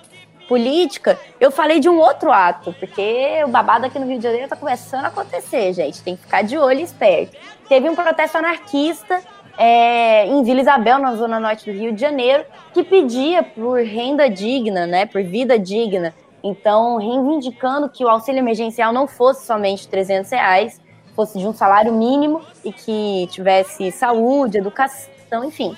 [0.49, 4.49] política, eu falei de um outro ato, porque o babado aqui no Rio de Janeiro
[4.49, 6.01] tá começando a acontecer, gente.
[6.01, 7.37] Tem que ficar de olho esperto.
[7.69, 9.21] Teve um protesto anarquista
[9.55, 12.43] é, em Vila Isabel, na zona norte do Rio de Janeiro,
[12.73, 16.15] que pedia por renda digna, né, por vida digna.
[16.43, 20.81] Então, reivindicando que o auxílio emergencial não fosse somente 300 reais,
[21.15, 25.77] fosse de um salário mínimo e que tivesse saúde, educação, enfim.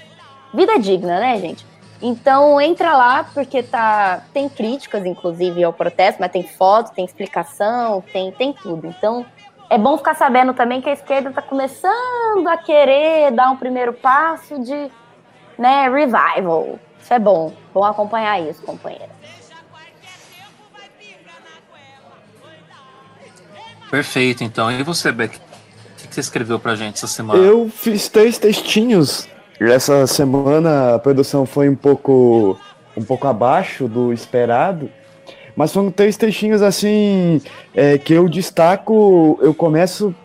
[0.53, 1.65] Vida digna, né, gente?
[2.01, 8.03] Então entra lá, porque tá, tem críticas, inclusive, ao protesto, mas tem foto, tem explicação,
[8.11, 8.87] tem, tem tudo.
[8.87, 9.25] Então
[9.69, 13.93] é bom ficar sabendo também que a esquerda está começando a querer dar um primeiro
[13.93, 14.89] passo de
[15.57, 16.79] né, revival.
[16.99, 17.53] Isso é bom.
[17.73, 19.09] Bom acompanhar isso, companheira.
[23.89, 24.71] Perfeito, então.
[24.71, 25.37] E você, Beck?
[25.37, 27.41] O que você escreveu pra gente essa semana?
[27.41, 29.27] Eu fiz três textinhos.
[29.69, 32.57] Essa semana a produção foi um pouco,
[32.97, 34.89] um pouco abaixo do esperado.
[35.55, 37.39] Mas foram três textinhos assim
[37.75, 39.37] é, que eu destaco.
[39.39, 40.15] Eu começo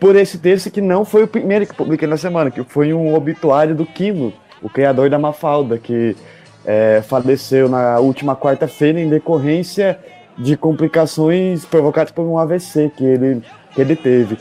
[0.00, 3.14] por esse texto que não foi o primeiro que publiquei na semana, que foi um
[3.14, 6.16] obituário do Kino, o criador da Mafalda, que
[6.64, 9.98] é, faleceu na última quarta-feira em decorrência
[10.36, 14.36] de complicações provocadas por um AVC que ele, que ele teve.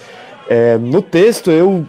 [0.50, 1.86] É, no texto eu,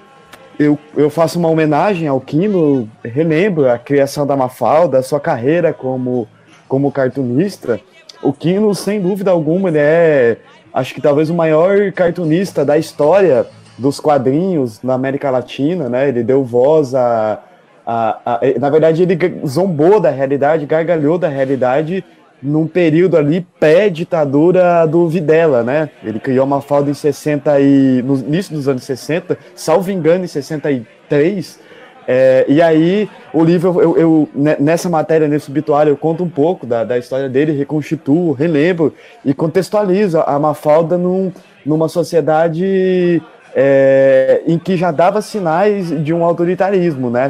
[0.59, 5.73] eu, eu faço uma homenagem ao Kino, relembro a criação da Mafalda, a sua carreira
[5.73, 6.29] como,
[6.69, 7.81] como cartunista.
[8.23, 10.37] O Kino, sem dúvida alguma, ele é,
[10.73, 13.47] acho que talvez o maior cartunista da história
[13.77, 16.09] dos quadrinhos na América Latina, né?
[16.09, 17.41] Ele deu voz a,
[17.85, 22.05] a, a, na verdade, ele zombou da realidade, gargalhou da realidade
[22.43, 25.91] num período ali pré-ditadura do Videla, né?
[26.03, 30.29] Ele criou uma falda em 60 e no início dos anos 60, salvo engano, em
[30.29, 31.61] 63.
[32.07, 34.29] É, e aí, o livro, eu, eu,
[34.61, 38.93] nessa matéria, nesse obituário, eu conto um pouco da, da história dele, reconstituo, relembro
[39.25, 41.33] e contextualizo a Mafalda num,
[41.65, 43.23] numa sociedade
[43.55, 47.29] é, em que já dava sinais de um autoritarismo, né?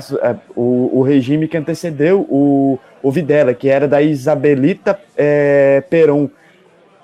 [0.57, 6.31] O, o regime que antecedeu o, o Videla, que era da Isabelita é, Peron,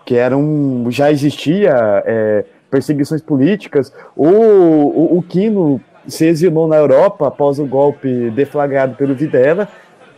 [0.07, 3.93] que era um, já existia é, perseguições políticas.
[4.17, 9.69] O, o, o Quino se exilou na Europa após o golpe deflagrado pelo Videla.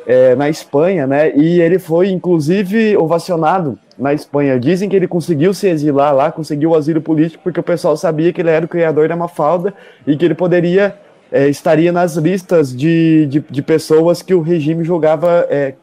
[0.06, 1.32] É, na Espanha, né?
[1.34, 4.58] E ele foi, inclusive, ovacionado na Espanha.
[4.58, 8.32] Dizem que ele conseguiu se exilar lá, conseguiu o asilo político, porque o pessoal sabia
[8.32, 9.72] que ele era o criador da Mafalda
[10.06, 10.96] e que ele poderia,
[11.30, 15.74] é, estaria nas listas de, de, de, pessoas que o regime julgava é,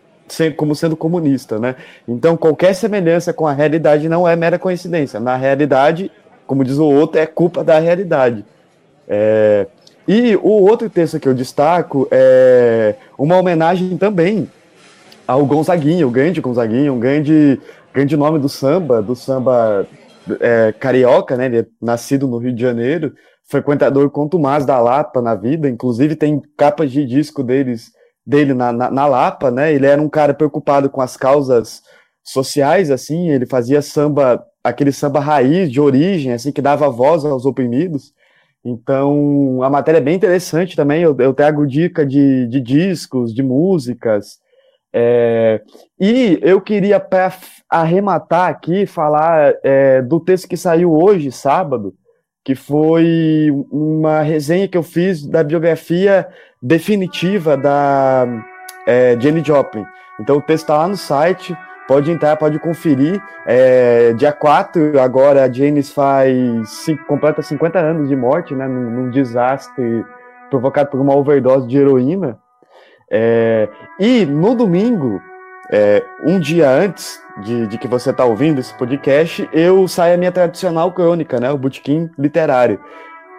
[0.55, 1.75] como sendo comunista, né?
[2.07, 5.19] Então, qualquer semelhança com a realidade não é mera coincidência.
[5.19, 6.11] Na realidade,
[6.45, 8.45] como diz o outro, é culpa da realidade.
[9.07, 9.65] É,
[10.11, 14.49] e o outro texto que eu destaco é uma homenagem também
[15.27, 17.61] ao Gonzaguinha, o grande Gonzaguinha, um grande,
[17.93, 19.85] grande nome do samba, do samba
[20.39, 21.45] é, carioca, né?
[21.45, 23.13] Ele é nascido no Rio de Janeiro,
[23.47, 27.91] frequentador contumaz da Lapa na vida, inclusive tem capas de disco deles,
[28.25, 29.71] dele na, na, na Lapa, né?
[29.71, 31.83] Ele era um cara preocupado com as causas
[32.23, 37.45] sociais, assim, ele fazia samba, aquele samba raiz, de origem, assim, que dava voz aos
[37.45, 38.11] oprimidos.
[38.63, 41.01] Então, a matéria é bem interessante também.
[41.01, 44.39] Eu, eu trago dica de, de discos, de músicas.
[44.91, 45.61] É,
[45.99, 47.33] e eu queria, para
[47.69, 51.93] arrematar aqui, falar é, do texto que saiu hoje, sábado,
[52.43, 56.27] que foi uma resenha que eu fiz da biografia
[56.61, 58.25] definitiva da
[58.87, 59.85] é, Jenny Joplin.
[60.19, 61.55] Então, o texto está lá no site.
[61.89, 63.19] Pode entrar, pode conferir.
[63.47, 68.67] É, dia 4, agora a Janis faz cinco, completa 50 anos de morte, né?
[68.67, 70.05] Num, num desastre
[70.51, 72.37] provocado por uma overdose de heroína.
[73.11, 73.67] É,
[73.99, 75.19] e no domingo,
[75.71, 80.17] é, um dia antes de, de que você está ouvindo esse podcast, eu saio a
[80.17, 81.49] minha tradicional crônica, né?
[81.49, 82.79] O Botequim Literário.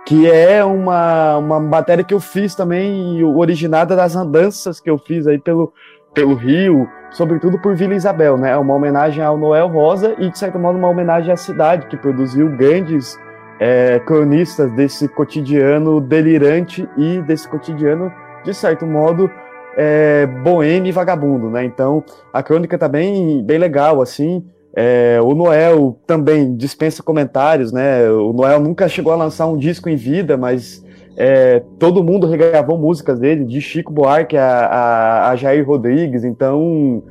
[0.05, 5.28] Que é uma, uma matéria que eu fiz também, originada das andanças que eu fiz
[5.28, 5.72] aí pelo,
[6.12, 8.56] pelo Rio, sobretudo por Vila Isabel, né?
[8.56, 12.48] Uma homenagem ao Noel Rosa e, de certo modo, uma homenagem à cidade que produziu
[12.56, 13.18] grandes
[13.58, 18.11] é, cronistas desse cotidiano delirante e desse cotidiano,
[18.42, 19.30] de certo modo,
[19.76, 21.64] é, boêmio e vagabundo, né?
[21.64, 22.02] Então,
[22.32, 24.44] a crônica tá bem, bem legal, assim.
[24.74, 28.08] É, o Noel também dispensa comentários, né?
[28.11, 30.84] O Noel nunca chegou a lançar um disco em vida, mas
[31.22, 37.02] é, todo mundo regravou músicas dele, de Chico Buarque a, a, a, Jair Rodrigues, então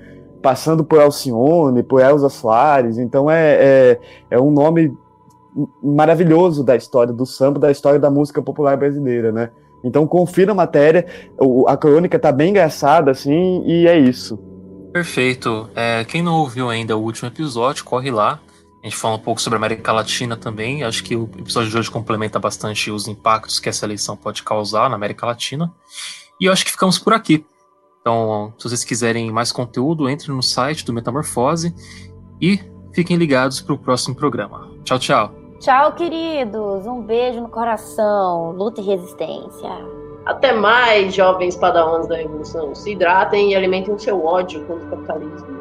[0.41, 3.99] passando por Alcione, por Elza Soares, então é, é,
[4.31, 4.91] é, um nome
[5.83, 9.51] maravilhoso da história do samba, da história da música popular brasileira, né?
[9.83, 11.05] Então confira a matéria,
[11.67, 14.39] a crônica tá bem engraçada, assim, e é isso.
[14.91, 15.69] Perfeito.
[15.75, 18.39] É, quem não ouviu ainda o último episódio, corre lá.
[18.81, 20.83] A gente fala um pouco sobre a América Latina também.
[20.83, 24.89] Acho que o episódio de hoje complementa bastante os impactos que essa eleição pode causar
[24.89, 25.73] na América Latina.
[26.39, 27.45] E eu acho que ficamos por aqui.
[27.99, 31.75] Então, se vocês quiserem mais conteúdo, entre no site do Metamorfose
[32.41, 32.59] e
[32.93, 34.71] fiquem ligados para o próximo programa.
[34.85, 35.33] Tchau, tchau.
[35.59, 36.87] Tchau, queridos.
[36.87, 38.51] Um beijo no coração.
[38.51, 39.69] Luta e resistência.
[40.25, 42.73] Até mais, jovens padawans da Revolução.
[42.73, 45.58] Se hidratem e alimentem o seu ódio contra o capitalismo.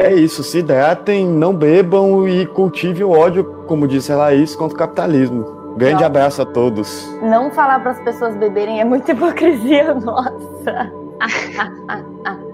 [0.00, 4.74] É isso, se hidratem, não bebam e cultivem o ódio, como disse a Laís, contra
[4.74, 5.74] o capitalismo.
[5.76, 6.06] Grande não.
[6.06, 7.06] abraço a todos.
[7.22, 10.90] Não falar para as pessoas beberem é muita hipocrisia nossa.